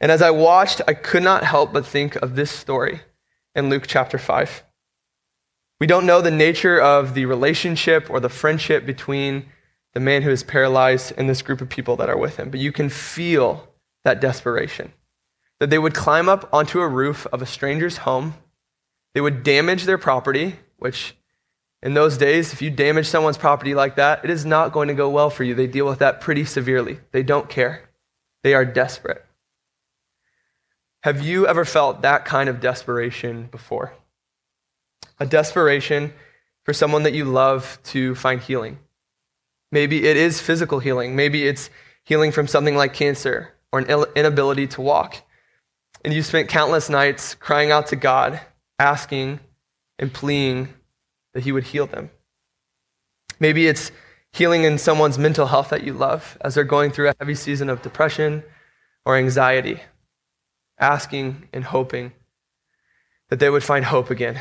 And 0.00 0.12
as 0.12 0.22
I 0.22 0.30
watched, 0.30 0.82
I 0.86 0.94
could 0.94 1.22
not 1.22 1.44
help 1.44 1.72
but 1.72 1.86
think 1.86 2.16
of 2.16 2.36
this 2.36 2.50
story 2.50 3.00
in 3.54 3.70
Luke 3.70 3.84
chapter 3.86 4.18
5. 4.18 4.62
We 5.80 5.86
don't 5.86 6.06
know 6.06 6.20
the 6.20 6.30
nature 6.30 6.80
of 6.80 7.14
the 7.14 7.26
relationship 7.26 8.08
or 8.10 8.20
the 8.20 8.28
friendship 8.28 8.86
between 8.86 9.46
the 9.94 10.00
man 10.00 10.22
who 10.22 10.30
is 10.30 10.42
paralyzed 10.42 11.12
and 11.16 11.28
this 11.28 11.42
group 11.42 11.60
of 11.60 11.68
people 11.68 11.96
that 11.96 12.10
are 12.10 12.18
with 12.18 12.36
him, 12.36 12.50
but 12.50 12.60
you 12.60 12.72
can 12.72 12.88
feel 12.88 13.68
that 14.04 14.20
desperation. 14.20 14.92
That 15.60 15.70
they 15.70 15.78
would 15.78 15.94
climb 15.94 16.28
up 16.28 16.48
onto 16.52 16.80
a 16.80 16.88
roof 16.88 17.26
of 17.32 17.40
a 17.40 17.46
stranger's 17.46 17.98
home, 17.98 18.34
they 19.14 19.20
would 19.20 19.42
damage 19.42 19.84
their 19.84 19.96
property, 19.96 20.56
which 20.76 21.16
in 21.82 21.94
those 21.94 22.18
days, 22.18 22.52
if 22.52 22.60
you 22.60 22.70
damage 22.70 23.06
someone's 23.06 23.38
property 23.38 23.74
like 23.74 23.96
that, 23.96 24.24
it 24.24 24.30
is 24.30 24.44
not 24.44 24.72
going 24.72 24.88
to 24.88 24.94
go 24.94 25.08
well 25.08 25.30
for 25.30 25.44
you. 25.44 25.54
They 25.54 25.66
deal 25.66 25.86
with 25.86 26.00
that 26.00 26.20
pretty 26.20 26.44
severely. 26.44 27.00
They 27.12 27.22
don't 27.22 27.48
care, 27.48 27.88
they 28.42 28.54
are 28.54 28.64
desperate. 28.64 29.25
Have 31.02 31.22
you 31.22 31.46
ever 31.46 31.64
felt 31.64 32.02
that 32.02 32.24
kind 32.24 32.48
of 32.48 32.60
desperation 32.60 33.48
before? 33.50 33.94
A 35.20 35.26
desperation 35.26 36.12
for 36.64 36.72
someone 36.72 37.04
that 37.04 37.14
you 37.14 37.24
love 37.24 37.78
to 37.84 38.14
find 38.16 38.40
healing. 38.40 38.78
Maybe 39.70 40.06
it 40.06 40.16
is 40.16 40.40
physical 40.40 40.80
healing. 40.80 41.14
Maybe 41.14 41.46
it's 41.46 41.70
healing 42.04 42.32
from 42.32 42.46
something 42.46 42.76
like 42.76 42.92
cancer 42.92 43.54
or 43.72 43.80
an 43.80 44.04
inability 44.16 44.66
to 44.68 44.80
walk. 44.80 45.22
And 46.04 46.12
you 46.12 46.22
spent 46.22 46.48
countless 46.48 46.88
nights 46.88 47.34
crying 47.34 47.70
out 47.70 47.88
to 47.88 47.96
God, 47.96 48.40
asking 48.78 49.40
and 49.98 50.12
pleading 50.12 50.68
that 51.34 51.44
He 51.44 51.52
would 51.52 51.64
heal 51.64 51.86
them. 51.86 52.10
Maybe 53.38 53.66
it's 53.66 53.92
healing 54.32 54.64
in 54.64 54.78
someone's 54.78 55.18
mental 55.18 55.46
health 55.46 55.70
that 55.70 55.84
you 55.84 55.92
love 55.92 56.36
as 56.40 56.54
they're 56.54 56.64
going 56.64 56.90
through 56.90 57.08
a 57.08 57.14
heavy 57.18 57.34
season 57.34 57.68
of 57.68 57.82
depression 57.82 58.42
or 59.04 59.16
anxiety 59.16 59.80
asking 60.78 61.48
and 61.52 61.64
hoping 61.64 62.12
that 63.28 63.38
they 63.38 63.50
would 63.50 63.64
find 63.64 63.84
hope 63.84 64.10
again. 64.10 64.40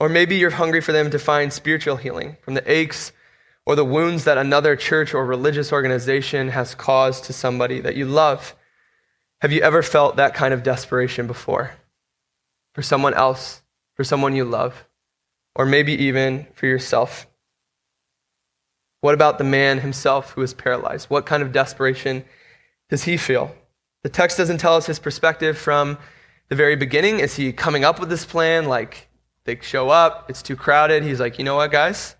Or 0.00 0.08
maybe 0.08 0.36
you're 0.36 0.50
hungry 0.50 0.80
for 0.80 0.92
them 0.92 1.10
to 1.10 1.18
find 1.18 1.52
spiritual 1.52 1.96
healing 1.96 2.36
from 2.42 2.54
the 2.54 2.70
aches 2.70 3.12
or 3.66 3.76
the 3.76 3.84
wounds 3.84 4.24
that 4.24 4.38
another 4.38 4.76
church 4.76 5.14
or 5.14 5.24
religious 5.24 5.72
organization 5.72 6.48
has 6.48 6.74
caused 6.74 7.24
to 7.24 7.32
somebody 7.32 7.80
that 7.80 7.96
you 7.96 8.04
love. 8.04 8.54
Have 9.40 9.52
you 9.52 9.60
ever 9.62 9.82
felt 9.82 10.16
that 10.16 10.34
kind 10.34 10.52
of 10.52 10.62
desperation 10.62 11.26
before? 11.26 11.72
For 12.74 12.82
someone 12.82 13.14
else, 13.14 13.62
for 13.94 14.04
someone 14.04 14.34
you 14.34 14.44
love, 14.44 14.84
or 15.54 15.64
maybe 15.64 15.92
even 15.92 16.46
for 16.54 16.66
yourself? 16.66 17.26
What 19.00 19.14
about 19.14 19.38
the 19.38 19.44
man 19.44 19.80
himself 19.80 20.32
who 20.32 20.42
is 20.42 20.54
paralyzed? 20.54 21.08
What 21.08 21.26
kind 21.26 21.42
of 21.42 21.52
desperation 21.52 22.24
does 22.88 23.04
he 23.04 23.16
feel? 23.16 23.54
The 24.04 24.10
text 24.10 24.36
doesn't 24.36 24.58
tell 24.58 24.76
us 24.76 24.84
his 24.84 24.98
perspective 24.98 25.56
from 25.56 25.96
the 26.50 26.54
very 26.54 26.76
beginning. 26.76 27.20
Is 27.20 27.36
he 27.36 27.54
coming 27.54 27.86
up 27.86 27.98
with 27.98 28.10
this 28.10 28.26
plan? 28.26 28.66
Like, 28.66 29.08
they 29.44 29.58
show 29.62 29.88
up, 29.88 30.28
it's 30.28 30.42
too 30.42 30.56
crowded. 30.56 31.02
He's 31.02 31.20
like, 31.20 31.38
you 31.38 31.44
know 31.44 31.56
what, 31.56 31.72
guys? 31.72 32.14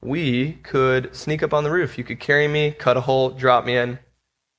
We 0.00 0.54
could 0.62 1.14
sneak 1.14 1.42
up 1.42 1.52
on 1.52 1.62
the 1.62 1.70
roof. 1.70 1.98
You 1.98 2.04
could 2.04 2.20
carry 2.20 2.48
me, 2.48 2.70
cut 2.70 2.96
a 2.96 3.02
hole, 3.02 3.28
drop 3.28 3.66
me 3.66 3.76
in. 3.76 3.98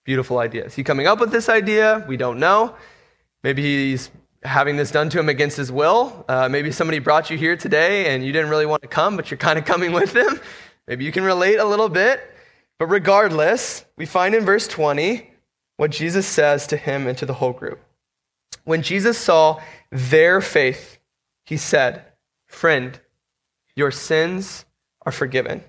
Beautiful 0.03 0.37
idea. 0.37 0.65
Is 0.65 0.75
he 0.75 0.83
coming 0.83 1.07
up 1.07 1.19
with 1.19 1.31
this 1.31 1.49
idea? 1.49 2.05
We 2.07 2.15
don't 2.15 2.37
know. 2.37 2.75
Maybe 3.41 3.63
he's 3.63 4.11
having 4.43 4.77
this 4.77 4.91
done 4.91 5.09
to 5.09 5.19
him 5.19 5.29
against 5.29 5.57
his 5.57 5.71
will. 5.71 6.25
Uh, 6.29 6.47
maybe 6.47 6.71
somebody 6.71 6.99
brought 6.99 7.31
you 7.31 7.39
here 7.39 7.57
today 7.57 8.13
and 8.13 8.23
you 8.23 8.31
didn't 8.31 8.51
really 8.51 8.67
want 8.67 8.83
to 8.83 8.87
come, 8.87 9.15
but 9.15 9.31
you're 9.31 9.39
kind 9.39 9.57
of 9.57 9.65
coming 9.65 9.93
with 9.93 10.13
them. 10.13 10.39
Maybe 10.87 11.05
you 11.05 11.11
can 11.11 11.23
relate 11.23 11.57
a 11.57 11.65
little 11.65 11.89
bit. 11.89 12.21
But 12.77 12.85
regardless, 12.85 13.83
we 13.95 14.05
find 14.05 14.35
in 14.35 14.45
verse 14.45 14.67
20 14.67 15.31
what 15.77 15.91
Jesus 15.91 16.27
says 16.27 16.67
to 16.67 16.77
him 16.77 17.07
and 17.07 17.17
to 17.17 17.25
the 17.25 17.35
whole 17.35 17.53
group. 17.53 17.79
When 18.65 18.81
Jesus 18.81 19.17
saw 19.17 19.61
their 19.91 20.41
faith, 20.41 20.99
he 21.45 21.55
said, 21.55 22.03
Friend, 22.47 22.99
your 23.75 23.91
sins 23.91 24.65
are 25.05 25.11
forgiven. 25.11 25.63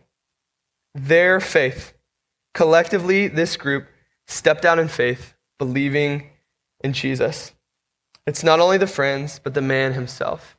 Their 0.95 1.39
faith. 1.41 1.95
Collectively, 2.55 3.29
this 3.29 3.57
group 3.57 3.87
stepped 4.27 4.65
out 4.65 4.79
in 4.79 4.89
faith, 4.89 5.35
believing 5.59 6.31
in 6.83 6.93
Jesus. 6.93 7.53
It's 8.27 8.43
not 8.43 8.61
only 8.61 8.79
the 8.79 8.87
friends, 8.87 9.41
but 9.43 9.55
the 9.55 9.63
man 9.63 9.93
himself. 9.93 10.57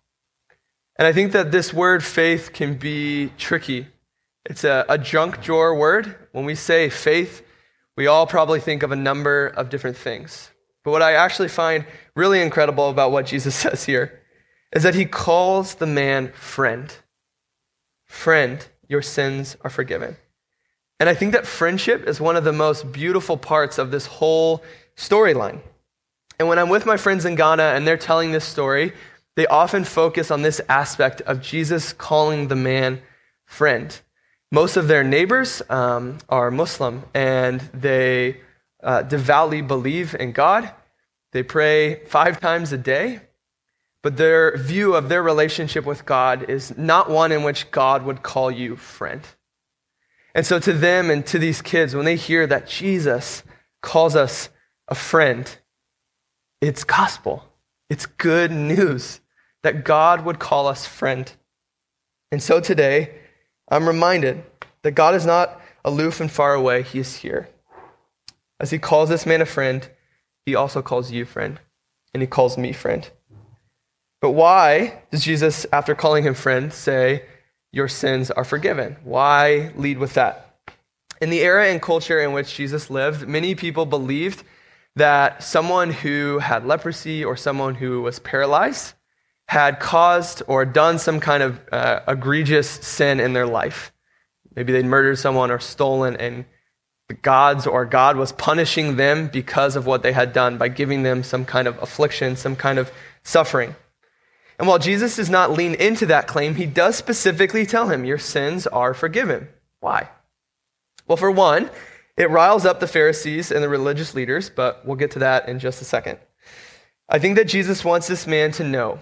And 0.98 1.08
I 1.08 1.14
think 1.14 1.32
that 1.32 1.52
this 1.52 1.74
word 1.74 2.04
faith 2.04 2.52
can 2.54 2.76
be 2.76 3.32
tricky. 3.38 3.88
It's 4.46 4.64
a, 4.64 4.86
a 4.90 4.98
junk 4.98 5.42
drawer 5.42 5.76
word. 5.76 6.16
When 6.32 6.46
we 6.46 6.56
say 6.56 6.90
faith, 6.90 7.42
we 8.00 8.08
all 8.08 8.26
probably 8.26 8.62
think 8.62 8.82
of 8.82 8.94
a 8.94 8.96
number 8.96 9.48
of 9.48 9.70
different 9.70 9.98
things. 9.98 10.52
But 10.86 10.92
what 10.92 11.02
I 11.02 11.16
actually 11.16 11.50
find 11.50 11.86
really 12.16 12.42
incredible 12.42 12.90
about 12.90 13.12
what 13.12 13.26
Jesus 13.26 13.54
says 13.64 13.84
here 13.84 14.22
is 14.72 14.84
that 14.84 14.96
he 14.96 15.04
calls 15.04 15.76
the 15.76 15.86
man 15.86 16.32
friend. 16.32 16.96
Friend, 18.06 18.66
your 18.88 19.02
sins 19.02 19.58
are 19.64 19.70
forgiven. 19.70 20.16
And 21.02 21.10
I 21.10 21.14
think 21.14 21.34
that 21.34 21.46
friendship 21.46 22.08
is 22.08 22.22
one 22.22 22.38
of 22.38 22.46
the 22.46 22.54
most 22.54 22.90
beautiful 22.90 23.36
parts 23.36 23.78
of 23.78 23.92
this 23.92 24.06
whole 24.06 24.64
storyline. 24.96 25.60
And 26.40 26.48
when 26.48 26.58
I'm 26.58 26.70
with 26.70 26.86
my 26.86 26.96
friends 26.96 27.26
in 27.26 27.36
Ghana 27.36 27.74
and 27.76 27.86
they're 27.86 27.98
telling 27.98 28.32
this 28.32 28.46
story, 28.46 28.94
they 29.36 29.46
often 29.48 29.84
focus 29.84 30.32
on 30.32 30.42
this 30.42 30.62
aspect 30.70 31.20
of 31.24 31.42
Jesus 31.42 31.92
calling 31.92 32.48
the 32.48 32.56
man 32.56 33.02
friend. 33.46 34.00
Most 34.52 34.78
of 34.78 34.88
their 34.88 35.04
neighbors 35.04 35.62
um, 35.70 36.18
are 36.28 36.50
Muslim 36.50 37.04
and 37.14 37.60
they 37.74 38.42
uh, 38.82 39.04
devoutly 39.04 39.62
believe 39.62 40.16
in 40.16 40.32
God. 40.32 40.72
They 41.32 41.44
pray 41.44 42.04
five 42.06 42.40
times 42.40 42.74
a 42.74 42.78
day, 42.78 43.22
but 44.02 44.18
their 44.18 44.58
view 44.58 44.96
of 44.96 45.08
their 45.08 45.22
relationship 45.22 45.86
with 45.86 46.06
God 46.06 46.50
is 46.50 46.76
not 46.78 47.10
one 47.10 47.32
in 47.32 47.44
which 47.44 47.70
God 47.70 48.04
would 48.04 48.24
call 48.24 48.50
you 48.50 48.76
friend. 48.76 49.22
And 50.34 50.46
so, 50.46 50.60
to 50.60 50.74
them 50.74 51.10
and 51.10 51.26
to 51.28 51.38
these 51.38 51.62
kids, 51.62 51.96
when 51.96 52.06
they 52.06 52.16
hear 52.16 52.48
that 52.48 52.68
Jesus 52.68 53.44
calls 53.82 54.16
us 54.16 54.50
a 54.88 54.96
friend, 54.96 55.58
it's 56.62 56.84
gospel. 56.84 57.44
It's 57.90 58.06
good 58.06 58.52
news 58.52 59.22
that 59.64 59.84
God 59.84 60.26
would 60.26 60.40
call 60.40 60.68
us 60.68 60.86
friend. 60.86 61.32
And 62.32 62.42
so 62.42 62.60
today, 62.60 63.16
I'm 63.70 63.88
reminded 63.88 64.44
that 64.82 64.92
God 64.92 65.16
is 65.16 65.26
not 65.26 65.62
aloof 65.86 66.20
and 66.20 66.32
far 66.32 66.54
away, 66.54 66.84
He 66.84 67.00
is 67.00 67.18
here. 67.18 67.50
As 68.60 68.72
He 68.72 68.80
calls 68.80 69.10
this 69.10 69.26
man 69.26 69.42
a 69.42 69.46
friend, 69.46 69.90
He 70.46 70.56
also 70.56 70.82
calls 70.82 71.12
you 71.12 71.26
friend, 71.26 71.60
and 72.14 72.22
He 72.22 72.28
calls 72.28 72.58
me 72.58 72.74
friend. 72.74 73.10
But 74.22 74.32
why 74.32 75.04
does 75.12 75.24
Jesus, 75.24 75.66
after 75.72 75.96
calling 75.96 76.24
him 76.24 76.34
friend, 76.34 76.74
say, 76.74 77.24
Your 77.72 77.88
sins 77.88 78.30
are 78.32 78.44
forgiven? 78.44 78.98
Why 79.04 79.72
lead 79.76 79.98
with 79.98 80.16
that? 80.16 80.58
In 81.22 81.30
the 81.30 81.40
era 81.40 81.68
and 81.68 81.82
culture 81.82 82.20
in 82.20 82.34
which 82.34 82.56
Jesus 82.56 82.90
lived, 82.90 83.28
many 83.28 83.56
people 83.56 83.86
believed 83.86 84.44
that 84.96 85.44
someone 85.44 85.92
who 85.92 86.40
had 86.40 86.66
leprosy 86.66 87.24
or 87.24 87.38
someone 87.38 87.76
who 87.76 88.02
was 88.02 88.20
paralyzed 88.20 88.94
had 89.50 89.80
caused 89.80 90.44
or 90.46 90.64
done 90.64 91.00
some 91.00 91.20
kind 91.20 91.42
of 91.42 91.60
uh, 91.72 92.02
egregious 92.08 92.70
sin 92.70 93.20
in 93.20 93.34
their 93.34 93.48
life. 93.48 93.92
Maybe 94.56 94.72
they'd 94.72 94.86
murdered 94.86 95.18
someone 95.18 95.50
or 95.50 95.58
stolen, 95.58 96.16
and 96.18 96.46
the 97.08 97.16
gods 97.16 97.66
or 97.66 97.84
God 97.84 98.16
was 98.16 98.32
punishing 98.32 98.96
them 98.96 99.28
because 99.28 99.76
of 99.76 99.88
what 99.88 100.04
they 100.04 100.12
had 100.12 100.34
done 100.34 100.60
by 100.60 100.68
giving 100.68 101.02
them 101.02 101.24
some 101.24 101.46
kind 101.46 101.68
of 101.68 101.82
affliction, 101.82 102.36
some 102.36 102.56
kind 102.56 102.78
of 102.78 102.92
suffering. 103.24 103.76
And 104.60 104.68
while 104.68 104.78
Jesus 104.78 105.16
does 105.16 105.32
not 105.32 105.50
lean 105.50 105.74
into 105.74 106.06
that 106.06 106.28
claim, 106.28 106.54
he 106.54 106.68
does 106.68 106.96
specifically 106.96 107.66
tell 107.66 107.90
him, 107.90 108.06
Your 108.06 108.20
sins 108.20 108.68
are 108.68 108.94
forgiven. 108.94 109.48
Why? 109.80 110.10
Well, 111.08 111.18
for 111.18 111.32
one, 111.32 111.72
it 112.18 112.30
riles 112.30 112.68
up 112.68 112.80
the 112.80 112.88
Pharisees 112.88 113.52
and 113.52 113.64
the 113.64 113.70
religious 113.70 114.14
leaders, 114.14 114.52
but 114.52 114.86
we'll 114.86 114.96
get 114.96 115.10
to 115.12 115.20
that 115.20 115.50
in 115.50 115.58
just 115.58 115.82
a 115.82 115.86
second. 115.86 116.20
I 117.10 117.18
think 117.18 117.36
that 117.38 117.48
Jesus 117.48 117.84
wants 117.84 118.08
this 118.08 118.28
man 118.28 118.52
to 118.52 118.64
know 118.64 119.00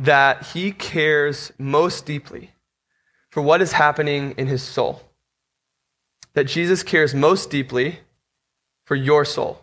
that 0.00 0.46
he 0.46 0.72
cares 0.72 1.52
most 1.58 2.06
deeply 2.06 2.52
for 3.30 3.42
what 3.42 3.60
is 3.60 3.72
happening 3.72 4.34
in 4.38 4.46
his 4.46 4.62
soul. 4.62 5.02
That 6.32 6.44
Jesus 6.44 6.82
cares 6.82 7.14
most 7.14 7.50
deeply 7.50 8.00
for 8.84 8.96
your 8.96 9.26
soul. 9.26 9.62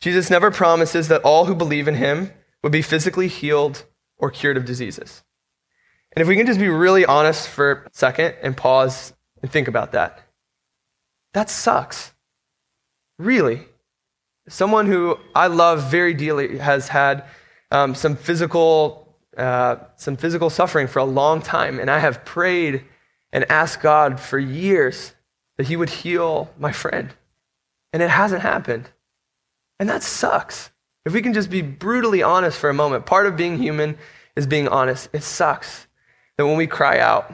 Jesus 0.00 0.30
never 0.30 0.50
promises 0.50 1.08
that 1.08 1.22
all 1.22 1.44
who 1.44 1.54
believe 1.54 1.88
in 1.88 1.96
him 1.96 2.32
would 2.62 2.72
be 2.72 2.80
physically 2.80 3.28
healed 3.28 3.84
or 4.16 4.30
cured 4.30 4.56
of 4.56 4.64
diseases. 4.64 5.22
And 6.16 6.22
if 6.22 6.28
we 6.28 6.36
can 6.36 6.46
just 6.46 6.58
be 6.58 6.68
really 6.68 7.04
honest 7.04 7.48
for 7.48 7.72
a 7.72 7.90
second 7.92 8.34
and 8.42 8.56
pause 8.56 9.12
and 9.42 9.50
think 9.50 9.68
about 9.68 9.92
that. 9.92 10.20
That 11.34 11.50
sucks. 11.50 12.14
Really. 13.18 13.66
Someone 14.48 14.86
who 14.86 15.18
I 15.34 15.48
love 15.48 15.90
very 15.90 16.14
dearly 16.14 16.56
has 16.58 16.88
had 16.88 17.24
um, 17.70 17.94
some 17.94 18.16
physical 18.16 19.06
uh, 19.36 19.76
some 19.96 20.16
physical 20.16 20.50
suffering 20.50 20.86
for 20.86 20.98
a 20.98 21.04
long 21.04 21.40
time, 21.40 21.78
and 21.78 21.90
I 21.90 22.00
have 22.00 22.24
prayed 22.24 22.84
and 23.32 23.50
asked 23.50 23.80
God 23.80 24.18
for 24.18 24.38
years 24.38 25.14
that 25.56 25.68
He 25.68 25.76
would 25.76 25.90
heal 25.90 26.50
my 26.58 26.72
friend, 26.72 27.14
and 27.92 28.02
it 28.02 28.10
hasn't 28.10 28.42
happened, 28.42 28.90
and 29.78 29.88
that 29.88 30.02
sucks. 30.02 30.70
If 31.04 31.14
we 31.14 31.22
can 31.22 31.32
just 31.32 31.48
be 31.48 31.62
brutally 31.62 32.22
honest 32.22 32.58
for 32.58 32.68
a 32.68 32.74
moment, 32.74 33.06
part 33.06 33.26
of 33.26 33.36
being 33.36 33.56
human 33.56 33.96
is 34.36 34.46
being 34.46 34.68
honest. 34.68 35.08
It 35.12 35.22
sucks 35.22 35.86
that 36.36 36.46
when 36.46 36.56
we 36.56 36.66
cry 36.66 36.98
out, 36.98 37.32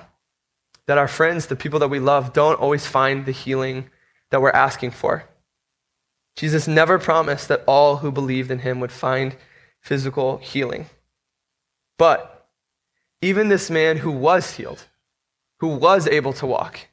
that 0.87 0.99
our 0.99 1.09
friends, 1.09 1.47
the 1.47 1.57
people 1.57 1.81
that 1.81 1.89
we 1.89 1.99
love, 1.99 2.33
don't 2.33 2.61
always 2.61 2.87
find 2.87 3.27
the 3.27 3.33
healing 3.33 3.91
that 4.31 4.41
we're 4.41 4.51
asking 4.51 4.93
for. 4.93 5.25
Jesus 6.37 6.69
never 6.69 6.99
promised 6.99 7.49
that 7.49 7.65
all 7.67 7.97
who 7.97 8.13
believed 8.13 8.51
in 8.51 8.61
him 8.61 8.79
would 8.81 8.93
find 8.93 9.35
physical 9.87 10.39
healing. 10.39 10.87
But 11.97 12.49
even 13.23 13.49
this 13.49 13.71
man 13.71 13.99
who 13.99 14.11
was 14.11 14.55
healed, 14.55 14.85
who 15.61 15.69
was 15.69 16.09
able 16.09 16.33
to 16.35 16.47
walk, 16.47 16.89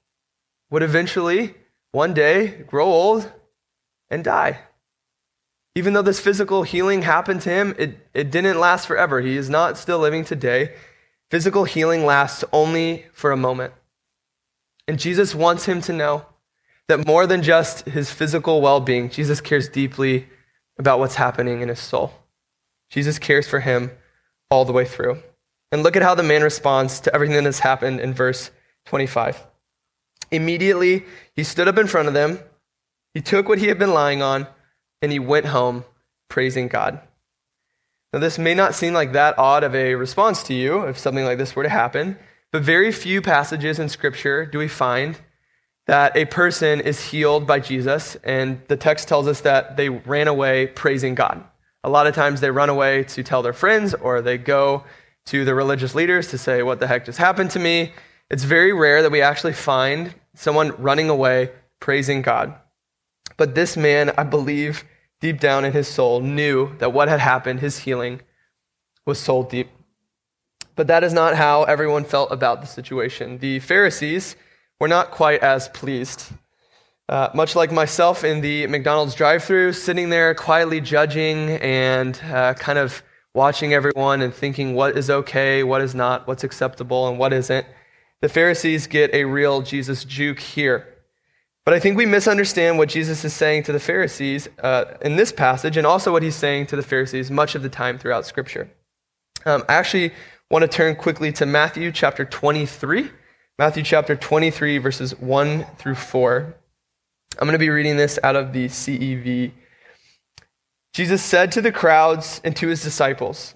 would 0.70 0.84
eventually, 0.84 1.56
one 1.92 2.14
day, 2.14 2.64
grow 2.68 2.86
old 2.86 3.32
and 4.12 4.24
die. 4.24 4.60
Even 5.74 5.94
though 5.94 6.04
this 6.04 6.20
physical 6.20 6.62
healing 6.62 7.02
happened 7.02 7.42
to 7.42 7.50
him, 7.50 7.76
it, 7.80 7.98
it 8.14 8.30
didn't 8.30 8.60
last 8.60 8.86
forever. 8.86 9.22
He 9.22 9.38
is 9.38 9.50
not 9.50 9.78
still 9.78 9.98
living 9.98 10.24
today. 10.24 10.76
Physical 11.32 11.64
healing 11.64 12.06
lasts 12.06 12.44
only 12.54 13.08
for 13.12 13.32
a 13.32 13.38
moment. 13.38 13.74
And 14.88 15.00
Jesus 15.00 15.34
wants 15.34 15.66
him 15.66 15.82
to 15.82 15.94
know 15.94 16.28
that 16.88 17.08
more 17.08 17.26
than 17.26 17.42
just 17.42 17.88
his 17.88 18.12
physical 18.12 18.62
well 18.62 18.80
being, 18.80 19.10
Jesus 19.10 19.42
cares 19.42 19.68
deeply 19.68 20.28
about 20.78 21.00
what's 21.00 21.16
happening 21.16 21.62
in 21.62 21.70
his 21.70 21.80
soul. 21.80 22.14
Jesus 22.94 23.18
cares 23.18 23.48
for 23.48 23.60
him 23.60 23.90
all 24.52 24.66
the 24.66 24.72
way 24.72 24.86
through. 24.86 25.18
And 25.72 25.82
look 25.82 25.96
at 25.96 26.04
how 26.04 26.14
the 26.14 26.22
man 26.22 26.44
responds 26.44 27.00
to 27.00 27.14
everything 27.14 27.36
that 27.38 27.46
has 27.46 27.60
happened 27.60 28.00
in 28.00 28.14
verse 28.14 28.52
25. 28.86 29.48
Immediately, 30.30 31.04
he 31.36 31.44
stood 31.44 31.68
up 31.68 31.80
in 31.80 31.88
front 31.88 32.08
of 32.08 32.14
them, 32.14 32.38
he 33.16 33.22
took 33.22 33.50
what 33.50 33.58
he 33.58 33.68
had 33.68 33.80
been 33.80 33.96
lying 33.96 34.22
on, 34.22 34.46
and 35.02 35.12
he 35.12 35.18
went 35.18 35.48
home 35.48 35.86
praising 36.30 36.68
God. 36.68 37.00
Now, 38.12 38.20
this 38.20 38.38
may 38.38 38.54
not 38.54 38.76
seem 38.76 38.94
like 38.94 39.14
that 39.14 39.40
odd 39.40 39.64
of 39.64 39.74
a 39.74 39.96
response 39.96 40.44
to 40.44 40.54
you 40.54 40.84
if 40.84 41.00
something 41.00 41.26
like 41.26 41.40
this 41.40 41.56
were 41.56 41.64
to 41.64 41.70
happen, 41.70 42.20
but 42.52 42.62
very 42.62 42.92
few 42.92 43.24
passages 43.24 43.80
in 43.80 43.90
Scripture 43.90 44.46
do 44.46 44.60
we 44.60 44.68
find 44.68 45.20
that 45.88 46.16
a 46.16 46.26
person 46.26 46.80
is 46.80 47.08
healed 47.08 47.48
by 47.48 47.60
Jesus, 47.60 48.18
and 48.24 48.62
the 48.68 48.78
text 48.78 49.08
tells 49.08 49.28
us 49.28 49.42
that 49.42 49.78
they 49.78 49.90
ran 49.90 50.28
away 50.28 50.68
praising 50.68 51.16
God. 51.16 51.44
A 51.84 51.90
lot 51.90 52.08
of 52.08 52.16
times 52.16 52.42
they 52.42 52.52
run 52.52 52.70
away 52.70 53.04
to 53.04 53.24
tell 53.24 53.42
their 53.42 53.54
friends, 53.54 53.94
or 53.94 54.22
they 54.22 54.38
go 54.38 54.84
to 55.26 55.46
the 55.46 55.56
religious 55.56 55.96
leaders 55.96 56.28
to 56.30 56.38
say, 56.38 56.64
What 56.64 56.80
the 56.80 56.88
heck 56.88 57.06
just 57.06 57.20
happened 57.20 57.52
to 57.52 57.60
me? 57.60 57.94
It's 58.30 58.44
very 58.44 58.74
rare 58.74 59.02
that 59.02 59.12
we 59.12 59.22
actually 59.22 59.54
find 59.54 60.14
someone 60.36 60.72
running 60.82 61.10
away 61.10 61.52
praising 61.80 62.22
God. 62.22 62.56
But 63.38 63.56
this 63.56 63.76
man, 63.76 64.12
I 64.18 64.24
believe, 64.24 64.86
deep 65.20 65.40
down 65.40 65.66
in 65.66 65.74
his 65.74 65.88
soul, 65.88 66.22
knew 66.22 66.76
that 66.78 66.94
what 66.94 67.10
had 67.10 67.20
happened, 67.20 67.60
his 67.60 67.80
healing, 67.80 68.22
was 69.06 69.20
soul 69.20 69.44
deep. 69.44 69.70
But 70.76 70.88
that 70.88 71.04
is 71.04 71.14
not 71.14 71.36
how 71.36 71.64
everyone 71.64 72.06
felt 72.06 72.32
about 72.32 72.62
the 72.62 72.68
situation. 72.68 73.38
The 73.38 73.60
Pharisees 73.60 74.36
were 74.80 74.88
not 74.88 75.12
quite 75.12 75.44
as 75.44 75.68
pleased. 75.70 76.32
Uh, 77.10 77.30
much 77.34 77.56
like 77.56 77.72
myself 77.72 78.24
in 78.24 78.40
the 78.40 78.66
McDonald's 78.68 79.14
drive 79.14 79.44
through, 79.44 79.74
sitting 79.74 80.10
there 80.10 80.34
quietly 80.34 80.80
judging 80.80 81.50
and 81.50 82.20
uh, 82.32 82.54
kind 82.54 82.80
of 82.80 83.04
watching 83.34 83.74
everyone 83.74 84.22
and 84.22 84.34
thinking 84.34 84.74
what 84.74 84.98
is 84.98 85.10
okay, 85.10 85.64
what 85.64 85.82
is 85.82 85.94
not, 85.94 86.28
what's 86.28 86.44
acceptable, 86.44 87.10
and 87.10 87.20
what 87.20 87.34
isn't, 87.34 87.66
the 88.22 88.30
Pharisees 88.30 88.88
get 88.88 89.14
a 89.14 89.26
real 89.26 89.62
Jesus 89.62 90.06
juke 90.06 90.40
here. 90.40 90.88
But 91.66 91.74
I 91.74 91.80
think 91.80 91.98
we 91.98 92.06
misunderstand 92.06 92.78
what 92.78 92.90
Jesus 92.90 93.24
is 93.26 93.34
saying 93.34 93.64
to 93.64 93.74
the 93.74 93.80
Pharisees 93.80 94.48
uh, 94.62 94.86
in 95.02 95.16
this 95.16 95.32
passage, 95.32 95.76
and 95.76 95.88
also 95.88 96.12
what 96.12 96.24
he's 96.24 96.36
saying 96.36 96.68
to 96.68 96.76
the 96.76 96.84
Pharisees 96.84 97.32
much 97.32 97.56
of 97.56 97.64
the 97.64 97.70
time 97.70 97.98
throughout 97.98 98.26
Scripture. 98.26 98.70
Um, 99.46 99.64
I 99.68 99.74
actually 99.74 100.14
want 100.50 100.64
to 100.64 100.68
turn 100.70 100.96
quickly 100.96 101.32
to 101.34 101.46
Matthew 101.46 101.92
chapter 101.92 102.24
23. 102.24 103.12
Matthew 103.60 103.84
chapter 103.84 104.16
23, 104.16 104.78
verses 104.78 105.20
1 105.20 105.66
through 105.78 105.96
4. 105.96 106.56
I'm 107.40 107.48
going 107.48 107.54
to 107.54 107.60
be 107.60 107.70
reading 107.70 107.98
this 107.98 108.20
out 108.24 108.36
of 108.36 108.54
the 108.54 108.68
CEV. 108.68 109.52
Jesus 110.94 111.24
said 111.24 111.52
to 111.52 111.62
the 111.62 111.72
crowds 111.72 112.40
and 112.44 112.56
to 112.58 112.68
his 112.68 112.84
disciples, 112.84 113.56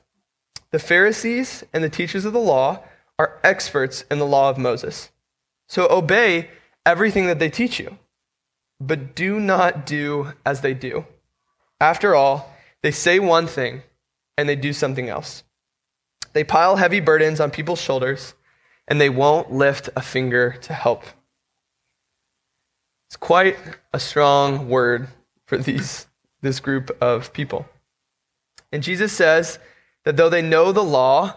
The 0.71 0.79
Pharisees 0.79 1.63
and 1.73 1.83
the 1.83 1.89
teachers 1.89 2.25
of 2.25 2.33
the 2.33 2.39
law 2.39 2.83
are 3.19 3.39
experts 3.43 4.03
in 4.09 4.17
the 4.17 4.25
law 4.25 4.49
of 4.49 4.57
Moses. 4.57 5.11
So 5.67 5.87
obey 5.89 6.49
everything 6.85 7.27
that 7.27 7.37
they 7.37 7.49
teach 7.49 7.79
you, 7.79 7.97
but 8.79 9.15
do 9.15 9.39
not 9.39 9.85
do 9.85 10.33
as 10.45 10.61
they 10.61 10.73
do. 10.73 11.05
After 11.79 12.15
all, 12.15 12.51
they 12.81 12.91
say 12.91 13.19
one 13.19 13.45
thing 13.45 13.83
and 14.37 14.49
they 14.49 14.55
do 14.55 14.73
something 14.73 15.09
else. 15.09 15.43
They 16.33 16.43
pile 16.43 16.77
heavy 16.77 16.99
burdens 16.99 17.39
on 17.39 17.51
people's 17.51 17.81
shoulders 17.81 18.33
and 18.87 18.99
they 18.99 19.09
won't 19.09 19.51
lift 19.51 19.89
a 19.95 20.01
finger 20.01 20.53
to 20.61 20.73
help. 20.73 21.03
It's 23.08 23.17
quite 23.17 23.58
a 23.93 24.00
strong 24.00 24.70
word 24.70 25.08
for 25.46 25.58
these, 25.58 26.08
this 26.41 26.60
group 26.60 26.96
of 27.02 27.34
people. 27.34 27.65
And 28.72 28.84
Jesus 28.84 29.13
says 29.13 29.60
that 30.04 30.17
though 30.17 30.30
they 30.30 30.41
know 30.41 30.72
the 30.72 30.84
law, 30.84 31.36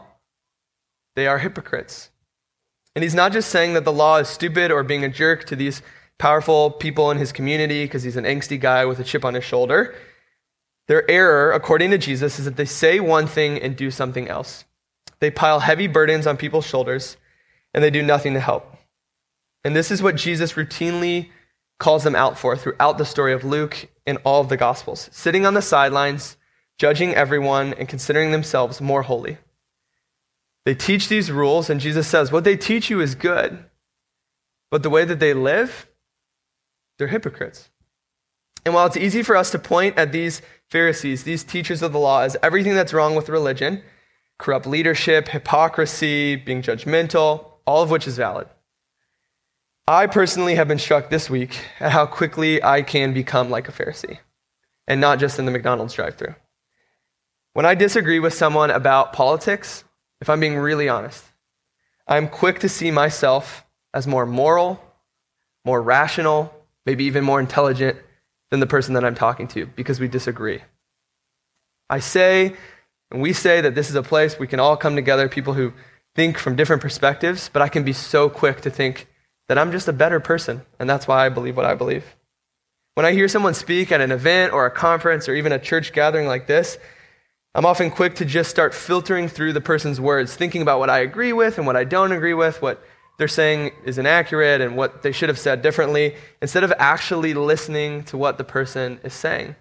they 1.15 1.27
are 1.27 1.39
hypocrites. 1.39 2.11
And 2.95 3.03
he's 3.05 3.15
not 3.15 3.33
just 3.33 3.51
saying 3.51 3.75
that 3.75 3.85
the 3.85 3.93
law 3.93 4.19
is 4.19 4.29
stupid 4.29 4.71
or 4.71 4.83
being 4.83 5.05
a 5.05 5.09
jerk 5.09 5.45
to 5.47 5.57
these 5.57 5.81
powerful 6.19 6.71
people 6.71 7.11
in 7.11 7.19
his 7.19 7.33
community 7.33 7.85
because 7.85 8.03
he's 8.03 8.17
an 8.17 8.25
angsty 8.25 8.61
guy 8.61 8.85
with 8.85 8.99
a 8.99 9.05
chip 9.05 9.25
on 9.25 9.35
his 9.35 9.45
shoulder. 9.45 9.95
Their 10.89 11.09
error, 11.09 11.53
according 11.53 11.93
to 11.93 11.99
Jesus, 11.99 12.39
is 12.41 12.47
that 12.47 12.57
they 12.57 12.65
say 12.65 12.99
one 12.99 13.29
thing 13.29 13.59
and 13.59 13.77
do 13.77 13.93
something 13.93 14.29
else. 14.29 14.65
They 15.21 15.31
pile 15.31 15.61
heavy 15.61 15.87
burdens 15.87 16.27
on 16.27 16.37
people's 16.37 16.67
shoulders 16.67 17.17
and 17.73 17.85
they 17.85 17.91
do 17.91 18.03
nothing 18.03 18.35
to 18.35 18.41
help. 18.41 18.77
And 19.63 19.77
this 19.77 19.91
is 19.91 20.03
what 20.03 20.17
Jesus 20.17 20.55
routinely 20.55 21.31
calls 21.81 22.05
them 22.05 22.14
out 22.14 22.38
for 22.38 22.57
throughout 22.57 22.99
the 22.99 23.05
story 23.05 23.33
of 23.33 23.43
Luke 23.43 23.88
and 24.07 24.19
all 24.23 24.40
of 24.40 24.49
the 24.49 24.57
Gospels, 24.57 25.09
sitting 25.11 25.45
on 25.45 25.55
the 25.55 25.62
sidelines, 25.62 26.37
judging 26.79 27.14
everyone, 27.14 27.75
and 27.75 27.88
considering 27.88 28.31
themselves 28.31 28.81
more 28.81 29.03
holy. 29.03 29.38
They 30.64 30.75
teach 30.75 31.09
these 31.09 31.33
rules, 31.33 31.69
and 31.69 31.81
Jesus 31.81 32.07
says, 32.07 32.31
What 32.31 32.45
they 32.45 32.57
teach 32.57 32.90
you 32.90 33.01
is 33.01 33.14
good, 33.16 33.64
but 34.71 34.83
the 34.85 34.90
way 34.90 35.05
that 35.05 35.19
they 35.19 35.35
live, 35.35 35.88
they're 36.99 37.09
hypocrites. 37.09 37.71
And 38.64 38.75
while 38.75 38.87
it's 38.87 38.97
easy 38.97 39.23
for 39.23 39.35
us 39.35 39.51
to 39.53 39.59
point 39.59 39.99
at 39.99 40.12
these 40.12 40.43
Pharisees, 40.69 41.25
these 41.25 41.43
teachers 41.43 41.81
of 41.81 41.93
the 41.93 41.99
law, 41.99 42.21
as 42.21 42.37
everything 42.43 42.75
that's 42.75 42.93
wrong 42.93 43.14
with 43.14 43.31
religion, 43.31 43.83
corrupt 44.38 44.66
leadership, 44.66 45.29
hypocrisy, 45.29 46.37
being 46.37 46.61
judgmental, 46.61 47.53
all 47.66 47.83
of 47.83 47.90
which 47.90 48.07
is 48.07 48.19
valid. 48.19 48.49
I 49.90 50.07
personally 50.07 50.55
have 50.55 50.68
been 50.68 50.79
struck 50.79 51.11
this 51.11 51.29
week 51.29 51.64
at 51.81 51.90
how 51.90 52.07
quickly 52.07 52.62
I 52.62 52.83
can 52.83 53.12
become 53.12 53.50
like 53.50 53.68
a 53.68 53.72
Pharisee, 53.72 54.18
and 54.87 55.00
not 55.00 55.18
just 55.18 55.40
in 55.40 55.46
the 55.46 55.50
McDonald's 55.50 55.94
drive 55.94 56.14
through. 56.14 56.37
When 57.55 57.66
I 57.66 57.74
disagree 57.74 58.20
with 58.20 58.33
someone 58.33 58.70
about 58.70 59.12
politics, 59.12 59.83
if 60.20 60.31
I'm 60.31 60.38
being 60.38 60.57
really 60.57 60.88
honest, 60.88 61.24
I'm 62.07 62.29
quick 62.29 62.61
to 62.61 62.68
see 62.68 62.92
myself 62.92 63.66
as 63.92 64.07
more 64.07 64.26
moral, 64.26 64.81
more 65.64 65.83
rational, 65.83 66.55
maybe 66.87 67.03
even 67.03 67.24
more 67.24 67.40
intelligent 67.40 67.98
than 68.53 68.61
the 68.61 68.68
person 68.68 68.94
that 68.94 69.05
I'm 69.05 69.16
talking 69.16 69.48
to 69.48 69.66
because 69.66 69.98
we 69.98 70.07
disagree. 70.07 70.62
I 71.88 71.98
say, 71.98 72.55
and 73.11 73.20
we 73.20 73.33
say 73.33 73.61
that 73.61 73.74
this 73.74 73.90
is 73.90 73.96
a 73.96 74.05
place 74.05 74.38
we 74.38 74.46
can 74.46 74.61
all 74.61 74.76
come 74.76 74.94
together, 74.94 75.29
people 75.29 75.55
who 75.55 75.72
think 76.14 76.38
from 76.38 76.55
different 76.55 76.81
perspectives, 76.81 77.50
but 77.53 77.61
I 77.61 77.68
can 77.68 77.83
be 77.83 77.92
so 77.92 78.29
quick 78.31 78.61
to 78.61 78.70
think 78.70 79.09
that 79.51 79.59
I'm 79.59 79.73
just 79.73 79.89
a 79.89 79.93
better 79.93 80.21
person, 80.21 80.63
and 80.79 80.89
that's 80.89 81.09
why 81.09 81.27
I 81.27 81.29
believe 81.29 81.57
what 81.57 81.67
I 81.67 81.75
believe. 81.75 82.05
When 82.95 83.05
I 83.05 83.11
hear 83.11 83.27
someone 83.27 83.53
speak 83.53 83.91
at 83.91 84.01
an 84.01 84.13
event 84.13 84.53
or 84.53 84.65
a 84.65 84.71
conference 84.71 85.29
or 85.29 85.35
even 85.35 85.51
a 85.51 85.59
church 85.59 85.93
gathering 85.93 86.29
like 86.29 86.47
this, 86.47 86.79
I'm 87.57 87.67
often 87.67 87.91
quick 87.91 88.15
to 88.15 88.25
just 88.25 88.49
start 88.49 88.73
filtering 88.73 89.27
through 89.27 89.53
the 89.55 89.61
person's 89.61 90.01
words, 90.01 90.37
thinking 90.37 90.63
about 90.63 90.79
what 90.79 90.89
I 90.89 91.01
agree 91.01 91.33
with 91.33 91.59
and 91.59 91.67
what 91.67 91.75
I 91.75 91.83
don't 91.83 92.13
agree 92.13 92.33
with, 92.33 92.63
what 92.63 92.81
they're 93.19 93.27
saying 93.27 93.73
is 93.85 93.99
inaccurate 93.99 94.61
and 94.61 94.77
what 94.77 95.03
they 95.03 95.11
should 95.11 95.29
have 95.29 95.39
said 95.39 95.63
differently, 95.63 96.15
instead 96.41 96.63
of 96.63 96.73
actually 96.79 97.35
listening 97.35 98.05
to 98.05 98.17
what 98.17 98.39
the 98.39 98.45
person 98.45 99.01
is 99.03 99.15
saying. 99.15 99.57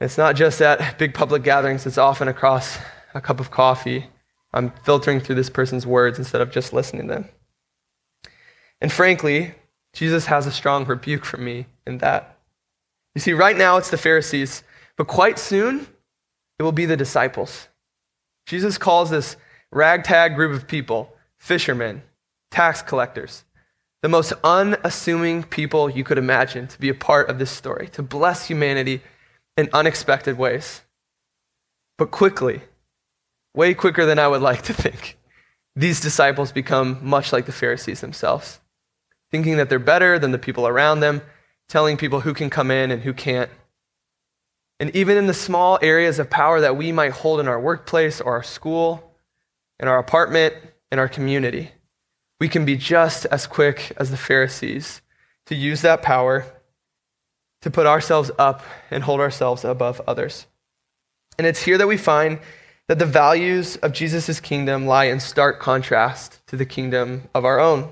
It's 0.00 0.18
not 0.18 0.34
just 0.34 0.60
at 0.60 0.98
big 0.98 1.14
public 1.14 1.44
gatherings, 1.44 1.86
it's 1.86 1.96
often 1.96 2.26
across 2.26 2.78
a 3.14 3.20
cup 3.20 3.38
of 3.38 3.52
coffee. 3.52 4.08
I'm 4.52 4.72
filtering 4.82 5.20
through 5.20 5.36
this 5.36 5.48
person's 5.48 5.86
words 5.86 6.18
instead 6.18 6.40
of 6.40 6.50
just 6.50 6.72
listening 6.72 7.06
to 7.06 7.14
them. 7.14 7.28
And 8.84 8.92
frankly, 8.92 9.54
Jesus 9.94 10.26
has 10.26 10.46
a 10.46 10.52
strong 10.52 10.84
rebuke 10.84 11.24
for 11.24 11.38
me 11.38 11.64
in 11.86 11.96
that. 12.04 12.38
You 13.14 13.22
see, 13.22 13.32
right 13.32 13.56
now 13.56 13.78
it's 13.78 13.88
the 13.88 13.96
Pharisees, 13.96 14.62
but 14.98 15.06
quite 15.06 15.38
soon 15.38 15.86
it 16.58 16.62
will 16.62 16.70
be 16.70 16.84
the 16.84 16.94
disciples. 16.94 17.68
Jesus 18.44 18.76
calls 18.76 19.08
this 19.08 19.38
ragtag 19.72 20.34
group 20.34 20.52
of 20.52 20.68
people 20.68 21.16
fishermen, 21.38 22.02
tax 22.50 22.82
collectors, 22.82 23.44
the 24.02 24.10
most 24.10 24.34
unassuming 24.44 25.44
people 25.44 25.88
you 25.88 26.04
could 26.04 26.18
imagine 26.18 26.66
to 26.66 26.78
be 26.78 26.90
a 26.90 26.94
part 26.94 27.30
of 27.30 27.38
this 27.38 27.50
story, 27.50 27.88
to 27.88 28.02
bless 28.02 28.48
humanity 28.48 29.00
in 29.56 29.70
unexpected 29.72 30.36
ways. 30.36 30.82
But 31.96 32.10
quickly, 32.10 32.60
way 33.54 33.72
quicker 33.72 34.04
than 34.04 34.18
I 34.18 34.28
would 34.28 34.42
like 34.42 34.60
to 34.64 34.74
think, 34.74 35.16
these 35.74 36.02
disciples 36.02 36.52
become 36.52 36.98
much 37.00 37.32
like 37.32 37.46
the 37.46 37.50
Pharisees 37.50 38.02
themselves 38.02 38.60
thinking 39.30 39.56
that 39.56 39.68
they're 39.68 39.78
better 39.78 40.18
than 40.18 40.32
the 40.32 40.38
people 40.38 40.66
around 40.66 41.00
them, 41.00 41.22
telling 41.68 41.96
people 41.96 42.20
who 42.20 42.34
can 42.34 42.50
come 42.50 42.70
in 42.70 42.90
and 42.90 43.02
who 43.02 43.12
can't. 43.12 43.50
And 44.80 44.94
even 44.94 45.16
in 45.16 45.26
the 45.26 45.34
small 45.34 45.78
areas 45.82 46.18
of 46.18 46.30
power 46.30 46.60
that 46.60 46.76
we 46.76 46.92
might 46.92 47.12
hold 47.12 47.40
in 47.40 47.48
our 47.48 47.60
workplace 47.60 48.20
or 48.20 48.32
our 48.32 48.42
school, 48.42 49.14
in 49.80 49.88
our 49.88 49.98
apartment, 49.98 50.54
in 50.90 50.98
our 50.98 51.08
community, 51.08 51.70
we 52.40 52.48
can 52.48 52.64
be 52.64 52.76
just 52.76 53.26
as 53.26 53.46
quick 53.46 53.92
as 53.96 54.10
the 54.10 54.16
Pharisees 54.16 55.00
to 55.46 55.54
use 55.54 55.82
that 55.82 56.02
power 56.02 56.44
to 57.62 57.70
put 57.70 57.86
ourselves 57.86 58.30
up 58.38 58.62
and 58.90 59.02
hold 59.02 59.20
ourselves 59.20 59.64
above 59.64 60.00
others. 60.06 60.46
And 61.38 61.46
it's 61.46 61.62
here 61.62 61.78
that 61.78 61.88
we 61.88 61.96
find 61.96 62.38
that 62.88 62.98
the 62.98 63.06
values 63.06 63.76
of 63.76 63.92
Jesus' 63.92 64.40
kingdom 64.40 64.86
lie 64.86 65.04
in 65.04 65.20
stark 65.20 65.60
contrast 65.60 66.46
to 66.48 66.56
the 66.56 66.66
kingdom 66.66 67.22
of 67.34 67.44
our 67.44 67.58
own. 67.58 67.90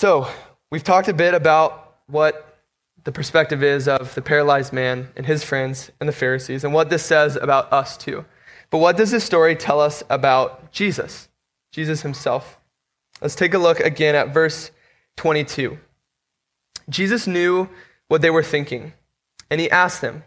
So, 0.00 0.26
we've 0.70 0.82
talked 0.82 1.08
a 1.08 1.12
bit 1.12 1.34
about 1.34 1.96
what 2.06 2.56
the 3.04 3.12
perspective 3.12 3.62
is 3.62 3.86
of 3.86 4.14
the 4.14 4.22
paralyzed 4.22 4.72
man 4.72 5.10
and 5.14 5.26
his 5.26 5.44
friends 5.44 5.92
and 6.00 6.08
the 6.08 6.14
Pharisees, 6.14 6.64
and 6.64 6.72
what 6.72 6.88
this 6.88 7.04
says 7.04 7.36
about 7.36 7.70
us 7.70 7.98
too. 7.98 8.24
But 8.70 8.78
what 8.78 8.96
does 8.96 9.10
this 9.10 9.24
story 9.24 9.54
tell 9.54 9.78
us 9.78 10.02
about 10.08 10.72
Jesus, 10.72 11.28
Jesus 11.70 12.00
himself? 12.00 12.58
Let's 13.20 13.34
take 13.34 13.52
a 13.52 13.58
look 13.58 13.78
again 13.78 14.14
at 14.14 14.32
verse 14.32 14.70
22. 15.18 15.78
Jesus 16.88 17.26
knew 17.26 17.68
what 18.08 18.22
they 18.22 18.30
were 18.30 18.42
thinking, 18.42 18.94
and 19.50 19.60
he 19.60 19.70
asked 19.70 20.00
them, 20.00 20.24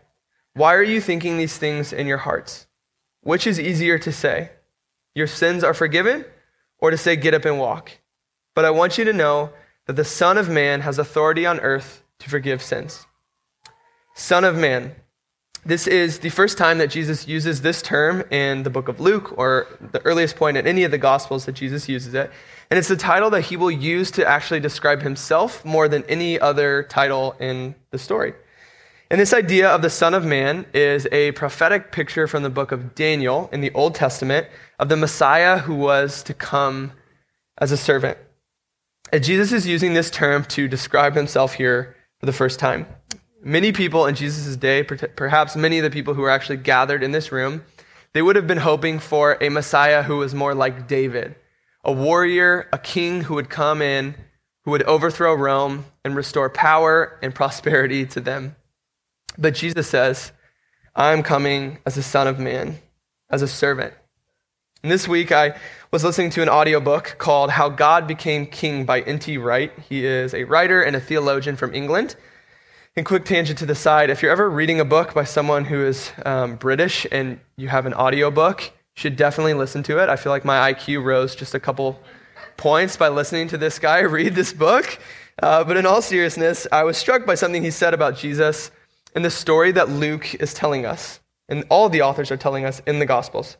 Why 0.53 0.75
are 0.75 0.83
you 0.83 1.01
thinking 1.01 1.39
these 1.39 1.57
things 1.57 1.91
in 1.91 2.05
your 2.05 2.19
hearts? 2.19 2.67
Which 3.21 3.47
is 3.47 3.59
easier 3.59 3.97
to 3.97 4.12
say, 4.12 4.51
Your 5.15 5.25
sins 5.25 5.63
are 5.63 5.73
forgiven, 5.73 6.25
or 6.77 6.91
to 6.91 6.97
say, 6.97 7.15
Get 7.15 7.33
up 7.33 7.45
and 7.45 7.57
walk? 7.57 7.89
But 8.53 8.65
I 8.65 8.69
want 8.69 8.99
you 8.99 9.05
to 9.05 9.13
know 9.13 9.51
that 9.88 9.96
the 9.96 10.06
Son 10.06 10.38
of 10.38 10.50
Man 10.50 10.82
has 10.82 11.00
authority 11.00 11.46
on 11.46 11.60
earth 11.60 12.04
to 12.19 12.30
forgive 12.30 12.62
sins. 12.62 13.06
Son 14.15 14.43
of 14.43 14.56
Man. 14.56 14.96
This 15.65 15.88
is 15.88 16.19
the 16.19 16.30
first 16.30 16.58
time 16.58 16.78
that 16.80 16.89
Jesus 16.89 17.26
uses 17.26 17.62
this 17.62 17.82
term 17.82 18.22
in 18.30 18.63
the 18.63 18.69
book 18.69 18.89
of 18.89 19.00
Luke, 19.00 19.34
or 19.38 19.65
the 19.80 20.06
earliest 20.06 20.36
point 20.36 20.58
in 20.58 20.67
any 20.67 20.84
of 20.84 20.91
the 20.91 20.98
Gospels 20.98 21.46
that 21.46 21.54
Jesus 21.54 21.88
uses 21.88 22.13
it. 22.13 22.30
And 22.69 22.78
it's 22.78 22.89
the 22.89 22.98
title 22.98 23.30
that 23.30 23.43
he 23.43 23.56
will 23.56 23.72
use 23.72 24.12
to 24.12 24.28
actually 24.28 24.60
describe 24.60 25.02
himself 25.02 25.63
more 25.63 25.88
than 25.88 26.04
any 26.10 26.38
other 26.38 26.84
title 26.84 27.36
in 27.39 27.76
the 27.91 27.98
story. 27.98 28.34
And 29.10 29.22
this 29.22 29.34
idea 29.34 29.69
of 29.69 29.82
the 29.82 29.89
Son 29.89 30.13
of 30.13 30.26
Man 30.26 30.65
is 30.74 31.08
a 31.12 31.32
prophetic 31.34 31.91
picture 31.91 32.28
from 32.28 32.43
the 32.43 32.50
book 32.50 32.72
of 32.72 32.93
Daniel 32.93 33.50
in 33.54 33.62
the 33.62 33.72
Old 33.72 33.96
Testament 33.96 34.48
of 34.80 34.89
the 34.89 34.98
Messiah 34.98 35.60
who 35.60 35.76
was 35.76 36.24
to 36.24 36.34
come 36.34 36.91
as 37.58 37.72
a 37.72 37.78
servant. 37.78 38.17
And 39.13 39.23
Jesus 39.23 39.52
is 39.52 39.67
using 39.67 39.93
this 39.93 40.10
term 40.10 40.43
to 40.45 40.67
describe 40.67 41.13
himself 41.13 41.54
here 41.54 41.95
for 42.19 42.26
the 42.26 42.34
first 42.34 42.58
time. 42.58 42.88
Many 43.43 43.71
people 43.71 44.08
in 44.08 44.15
Jesus' 44.15 44.56
day, 44.56 44.82
perhaps 44.82 45.56
many 45.56 45.78
of 45.78 45.84
the 45.84 45.91
people 45.91 46.15
who 46.15 46.23
were 46.23 46.32
actually 46.32 46.58
gathered 46.58 47.04
in 47.04 47.12
this 47.12 47.32
room, 47.32 47.63
they 48.13 48.23
would 48.23 48.36
have 48.36 48.47
been 48.47 48.58
hoping 48.58 48.97
for 48.97 49.38
a 49.39 49.49
Messiah 49.49 50.02
who 50.02 50.17
was 50.17 50.34
more 50.34 50.56
like 50.56 50.88
David, 50.88 51.36
a 51.84 51.91
warrior, 51.91 52.67
a 52.73 52.80
king 52.80 53.21
who 53.21 53.36
would 53.36 53.52
come 53.52 53.84
in, 53.84 54.15
who 54.65 54.71
would 54.71 54.82
overthrow 54.84 55.36
Rome 55.36 55.86
and 56.04 56.15
restore 56.15 56.49
power 56.49 57.19
and 57.21 57.36
prosperity 57.36 58.08
to 58.08 58.19
them. 58.19 58.56
But 59.38 59.54
Jesus 59.54 59.88
says, 59.88 60.32
I'm 60.95 61.21
coming 61.21 61.78
as 61.86 61.97
a 61.97 62.04
son 62.04 62.26
of 62.26 62.39
man, 62.39 62.80
as 63.30 63.43
a 63.43 63.47
servant. 63.47 63.93
And 64.82 64.91
this 64.91 65.08
week 65.08 65.32
I 65.32 65.56
was 65.93 66.03
listening 66.03 66.32
to 66.32 66.41
an 66.41 66.49
audiobook 66.49 67.17
called 67.19 67.51
How 67.51 67.69
God 67.69 68.08
Became 68.08 68.47
King 68.47 68.84
by 68.84 69.01
N.T. 69.01 69.38
Wright. 69.38 69.71
He 69.77 70.03
is 70.08 70.34
a 70.34 70.43
writer 70.43 70.82
and 70.82 70.95
a 70.95 70.99
theologian 70.99 71.56
from 71.56 71.71
England. 71.75 72.15
And 72.95 73.06
quick 73.06 73.25
tangent 73.25 73.60
to 73.60 73.67
the 73.67 73.75
side 73.75 74.10
if 74.10 74.23
you're 74.23 74.32
ever 74.32 74.49
reading 74.49 74.79
a 74.79 74.86
book 74.86 75.13
by 75.13 75.23
someone 75.23 75.65
who 75.65 75.86
is 75.86 76.12
um, 76.25 76.56
British 76.56 77.06
and 77.12 77.39
you 77.58 77.67
have 77.67 77.86
an 77.86 77.93
audiobook, 77.93 78.63
you 78.63 78.71
should 78.95 79.15
definitely 79.15 79.53
listen 79.53 79.84
to 79.84 80.01
it. 80.01 80.10
I 80.10 80.15
feel 80.15 80.32
like 80.32 80.43
my 80.43 80.73
IQ 80.73 81.03
rose 81.03 81.36
just 81.36 81.53
a 81.53 81.60
couple 81.60 81.99
points 82.58 82.97
by 82.97 83.10
listening 83.10 83.47
to 83.49 83.60
this 83.60 83.77
guy 83.77 83.99
read 83.99 84.34
this 84.34 84.51
book. 84.51 84.97
Uh, 85.43 85.63
but 85.63 85.77
in 85.77 85.86
all 85.86 86.01
seriousness, 86.01 86.65
I 86.71 86.86
was 86.86 86.97
struck 86.97 87.23
by 87.23 87.36
something 87.36 87.62
he 87.62 87.69
said 87.69 87.93
about 87.93 88.17
Jesus 88.17 88.71
in 89.15 89.21
the 89.21 89.29
story 89.29 89.71
that 89.73 89.89
Luke 89.89 90.34
is 90.34 90.56
telling 90.56 90.88
us, 90.88 91.19
and 91.49 91.63
all 91.69 91.88
the 91.88 92.01
authors 92.01 92.32
are 92.32 92.38
telling 92.38 92.65
us 92.65 92.82
in 92.88 92.97
the 92.97 93.06
Gospels. 93.06 93.58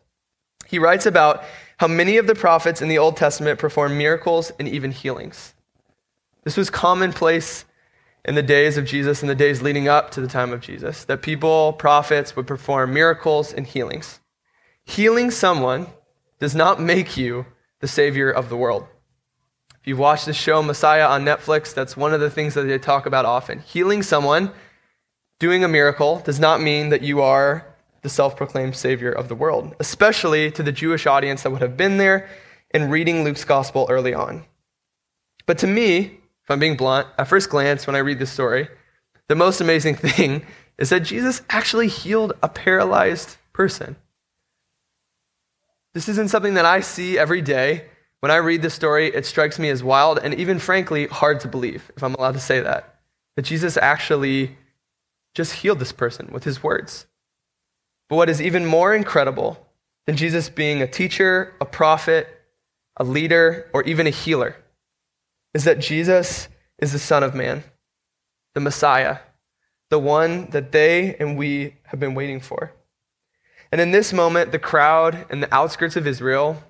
He 0.68 0.80
writes 0.80 1.06
about 1.06 1.44
how 1.78 1.88
many 1.88 2.18
of 2.18 2.28
the 2.28 2.36
prophets 2.36 2.82
in 2.82 2.88
the 2.88 2.98
Old 2.98 3.18
Testament 3.18 3.60
performed 3.60 3.98
miracles 3.98 4.52
and 4.60 4.68
even 4.68 4.92
healings. 4.92 5.54
This 6.44 6.58
was 6.58 6.70
commonplace 6.70 7.66
in 8.26 8.36
the 8.36 8.44
days 8.44 8.78
of 8.78 8.86
Jesus 8.86 9.22
and 9.22 9.30
the 9.30 9.36
days 9.36 9.62
leading 9.62 9.88
up 9.88 10.12
to 10.12 10.22
the 10.22 10.28
time 10.28 10.54
of 10.54 10.62
Jesus, 10.62 11.04
that 11.06 11.22
people, 11.22 11.74
prophets, 11.74 12.36
would 12.36 12.48
perform 12.48 12.94
miracles 12.94 13.54
and 13.54 13.68
healings. 13.68 14.20
Healing 14.86 15.32
someone 15.32 15.88
does 16.40 16.56
not 16.56 16.82
make 16.82 17.18
you 17.18 17.46
the 17.80 17.88
savior 17.88 18.32
of 18.32 18.50
the 18.50 18.58
world. 18.58 18.88
If 19.82 19.88
you've 19.88 20.00
watched 20.00 20.26
the 20.26 20.34
show 20.34 20.64
Messiah 20.64 21.06
on 21.06 21.26
Netflix, 21.26 21.74
that's 21.74 21.98
one 21.98 22.14
of 22.14 22.22
the 22.22 22.30
things 22.30 22.54
that 22.54 22.64
they 22.64 22.78
talk 22.78 23.06
about 23.06 23.26
often. 23.26 23.60
Healing 23.60 24.02
someone, 24.02 24.52
doing 25.40 25.66
a 25.66 25.68
miracle, 25.68 26.20
does 26.20 26.40
not 26.40 26.62
mean 26.62 26.90
that 26.90 27.02
you 27.02 27.22
are 27.22 27.66
the 28.04 28.10
self 28.10 28.38
proclaimed 28.38 28.76
savior 28.76 29.12
of 29.12 29.30
the 29.30 29.36
world, 29.36 29.76
especially 29.80 30.52
to 30.52 30.62
the 30.62 30.72
Jewish 30.72 31.08
audience 31.08 31.42
that 31.44 31.50
would 31.50 31.62
have 31.62 31.76
been 31.76 31.98
there 31.98 32.30
and 32.72 32.92
reading 32.92 33.24
Luke's 33.24 33.46
gospel 33.46 33.88
early 33.90 34.14
on. 34.14 34.44
But 35.46 35.58
to 35.60 35.68
me, 35.68 36.20
if 36.44 36.52
I'm 36.52 36.60
being 36.60 36.78
blunt, 36.78 37.08
at 37.18 37.28
first 37.28 37.50
glance, 37.50 37.88
when 37.88 37.96
I 37.96 38.00
read 38.00 38.20
this 38.20 38.32
story, 38.32 38.68
the 39.28 39.36
most 39.36 39.62
amazing 39.62 39.96
thing 39.96 40.46
is 40.78 40.90
that 40.90 41.02
Jesus 41.02 41.42
actually 41.50 41.88
healed 41.88 42.34
a 42.44 42.50
paralyzed 42.50 43.38
person. 43.54 43.96
This 45.94 46.10
isn't 46.10 46.30
something 46.30 46.56
that 46.56 46.66
I 46.66 46.82
see 46.82 47.18
every 47.18 47.42
day. 47.42 47.86
When 48.20 48.32
I 48.32 48.38
read 48.38 48.62
this 48.62 48.74
story, 48.74 49.08
it 49.08 49.26
strikes 49.26 49.60
me 49.60 49.70
as 49.70 49.84
wild 49.84 50.20
and 50.20 50.34
even 50.34 50.60
frankly 50.60 51.08
hard 51.08 51.40
to 51.42 51.48
believe, 51.48 51.92
if 51.96 52.04
I'm 52.04 52.16
allowed 52.16 52.34
to 52.34 52.40
say 52.40 52.60
that, 52.62 53.00
that 53.36 53.44
Jesus 53.44 53.78
actually 53.78 54.58
just 55.36 55.54
healed 55.54 55.80
this 55.80 55.92
person 55.92 56.30
with 56.32 56.44
his 56.44 56.64
words. 56.64 57.06
But 58.14 58.18
what 58.18 58.30
is 58.30 58.44
even 58.44 58.68
more 58.68 58.94
incredible 58.94 59.58
than 60.06 60.18
Jesus 60.18 60.48
being 60.48 60.84
a 60.84 60.88
teacher, 60.88 61.56
a 61.60 61.66
prophet, 61.66 62.28
a 62.96 63.04
leader, 63.04 63.72
or 63.74 63.82
even 63.86 64.06
a 64.06 64.12
healer 64.12 64.56
is 65.56 65.64
that 65.64 65.80
Jesus 65.80 66.48
is 66.78 66.92
the 66.92 67.00
Son 67.00 67.24
of 67.24 67.34
Man, 67.34 67.64
the 68.54 68.62
Messiah, 68.62 69.18
the 69.90 69.98
one 69.98 70.52
that 70.52 70.72
they 70.72 71.16
and 71.16 71.40
we 71.40 71.78
have 71.86 72.00
been 72.00 72.14
waiting 72.14 72.40
for. 72.40 72.72
And 73.72 73.82
in 73.82 73.90
this 73.90 74.14
moment, 74.14 74.52
the 74.52 74.60
crowd 74.60 75.26
and 75.32 75.42
the 75.42 75.52
outskirts 75.52 75.96
of 75.96 76.06
Israel, 76.06 76.62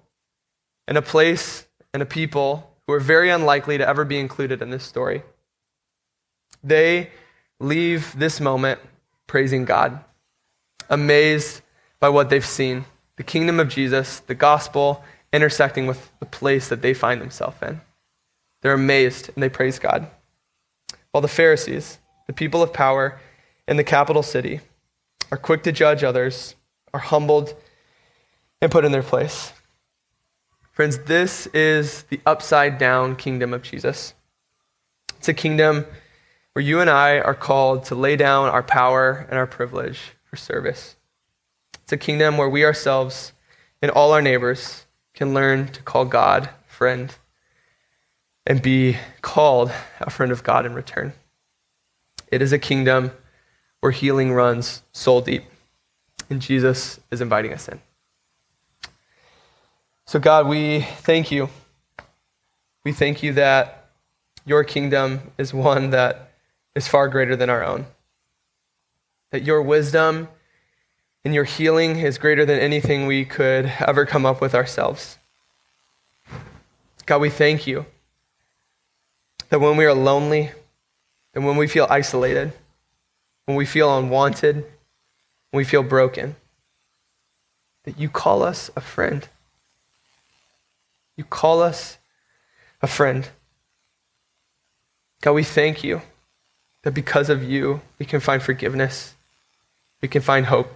and 0.87 0.97
a 0.97 1.01
place 1.01 1.67
and 1.93 2.01
a 2.01 2.05
people 2.05 2.71
who 2.87 2.93
are 2.93 3.01
very 3.01 3.29
unlikely 3.29 3.77
to 3.79 3.85
ever 3.85 4.05
be 4.05 4.17
included 4.17 4.61
in 4.61 4.69
this 4.69 4.85
story, 4.85 5.23
they 6.63 7.09
leave 7.59 8.17
this 8.17 8.39
moment 8.39 8.79
praising 9.27 9.65
God, 9.65 10.05
amazed 10.89 11.61
by 11.99 12.09
what 12.09 12.29
they've 12.29 12.45
seen 12.45 12.85
the 13.15 13.23
kingdom 13.23 13.59
of 13.59 13.69
Jesus, 13.69 14.19
the 14.19 14.35
gospel 14.35 15.03
intersecting 15.31 15.87
with 15.87 16.11
the 16.19 16.25
place 16.25 16.67
that 16.69 16.81
they 16.81 16.93
find 16.93 17.21
themselves 17.21 17.57
in. 17.61 17.79
They're 18.61 18.73
amazed 18.73 19.29
and 19.33 19.43
they 19.43 19.49
praise 19.49 19.79
God. 19.79 20.07
While 21.11 21.21
the 21.21 21.27
Pharisees, 21.27 21.99
the 22.27 22.33
people 22.33 22.63
of 22.63 22.73
power 22.73 23.19
in 23.67 23.77
the 23.77 23.83
capital 23.83 24.23
city, 24.23 24.61
are 25.31 25.37
quick 25.37 25.63
to 25.63 25.71
judge 25.71 26.03
others, 26.03 26.55
are 26.93 26.99
humbled, 26.99 27.55
and 28.61 28.71
put 28.71 28.85
in 28.85 28.91
their 28.91 29.03
place. 29.03 29.51
Friends, 30.71 30.97
this 30.99 31.47
is 31.47 32.03
the 32.03 32.19
upside 32.25 32.77
down 32.77 33.15
kingdom 33.15 33.53
of 33.53 33.61
Jesus. 33.61 34.13
It's 35.17 35.27
a 35.27 35.33
kingdom 35.33 35.85
where 36.53 36.63
you 36.63 36.79
and 36.79 36.89
I 36.89 37.19
are 37.19 37.35
called 37.35 37.85
to 37.85 37.95
lay 37.95 38.15
down 38.15 38.49
our 38.49 38.63
power 38.63 39.25
and 39.29 39.37
our 39.37 39.47
privilege 39.47 39.99
service. 40.35 40.95
It's 41.83 41.91
a 41.91 41.97
kingdom 41.97 42.37
where 42.37 42.49
we 42.49 42.65
ourselves 42.65 43.33
and 43.81 43.91
all 43.91 44.13
our 44.13 44.21
neighbors 44.21 44.85
can 45.13 45.33
learn 45.33 45.67
to 45.67 45.81
call 45.83 46.05
God 46.05 46.49
friend 46.67 47.13
and 48.45 48.61
be 48.61 48.97
called 49.21 49.71
a 49.99 50.09
friend 50.09 50.31
of 50.31 50.43
God 50.43 50.65
in 50.65 50.73
return. 50.73 51.13
It 52.31 52.41
is 52.41 52.51
a 52.51 52.59
kingdom 52.59 53.11
where 53.79 53.91
healing 53.91 54.31
runs 54.31 54.81
soul 54.91 55.21
deep, 55.21 55.43
and 56.29 56.41
Jesus 56.41 56.99
is 57.11 57.21
inviting 57.21 57.53
us 57.53 57.67
in. 57.67 57.81
So, 60.05 60.19
God, 60.19 60.47
we 60.47 60.81
thank 60.81 61.31
you. 61.31 61.49
We 62.83 62.91
thank 62.91 63.23
you 63.23 63.33
that 63.33 63.89
your 64.45 64.63
kingdom 64.63 65.31
is 65.37 65.53
one 65.53 65.91
that 65.91 66.31
is 66.75 66.87
far 66.87 67.07
greater 67.07 67.35
than 67.35 67.49
our 67.49 67.63
own. 67.63 67.85
That 69.33 69.41
your 69.41 69.63
wisdom 69.63 70.27
and 71.25 71.33
your 71.33 71.43
healing 71.43 71.99
is 71.99 72.19
greater 72.19 72.45
than 72.45 72.59
anything 72.59 73.07
we 73.07 73.25
could 73.25 73.65
ever 73.79 74.05
come 74.05 74.27
up 74.27 74.39
with 74.39 74.53
ourselves. 74.53 75.17
God, 77.07 77.19
we 77.19 77.31
thank 77.31 77.65
you 77.65 77.87
that 79.49 79.59
when 79.59 79.75
we 79.75 79.85
are 79.85 79.93
lonely, 79.95 80.51
and 81.33 81.47
when 81.47 81.57
we 81.57 81.65
feel 81.65 81.87
isolated, 81.89 82.53
when 83.45 83.57
we 83.57 83.65
feel 83.65 83.97
unwanted, 83.97 84.55
when 84.55 85.57
we 85.57 85.63
feel 85.63 85.81
broken, 85.81 86.35
that 87.85 87.97
you 87.99 88.09
call 88.09 88.43
us 88.43 88.69
a 88.75 88.81
friend. 88.81 89.27
You 91.17 91.23
call 91.23 91.63
us 91.63 91.97
a 92.83 92.87
friend. 92.87 93.27
God, 95.21 95.33
we 95.33 95.43
thank 95.43 95.83
you 95.83 96.03
that 96.83 96.93
because 96.93 97.31
of 97.31 97.43
you, 97.43 97.81
we 97.97 98.05
can 98.05 98.19
find 98.19 98.41
forgiveness, 98.43 99.15
we 100.03 100.09
can 100.09 100.21
find 100.21 100.45
hope, 100.47 100.67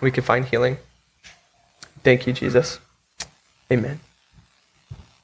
we 0.00 0.10
can 0.10 0.24
find 0.24 0.46
healing. 0.46 0.78
Thank 2.02 2.26
you, 2.26 2.32
Jesus. 2.32 2.80
Amen. 3.70 4.00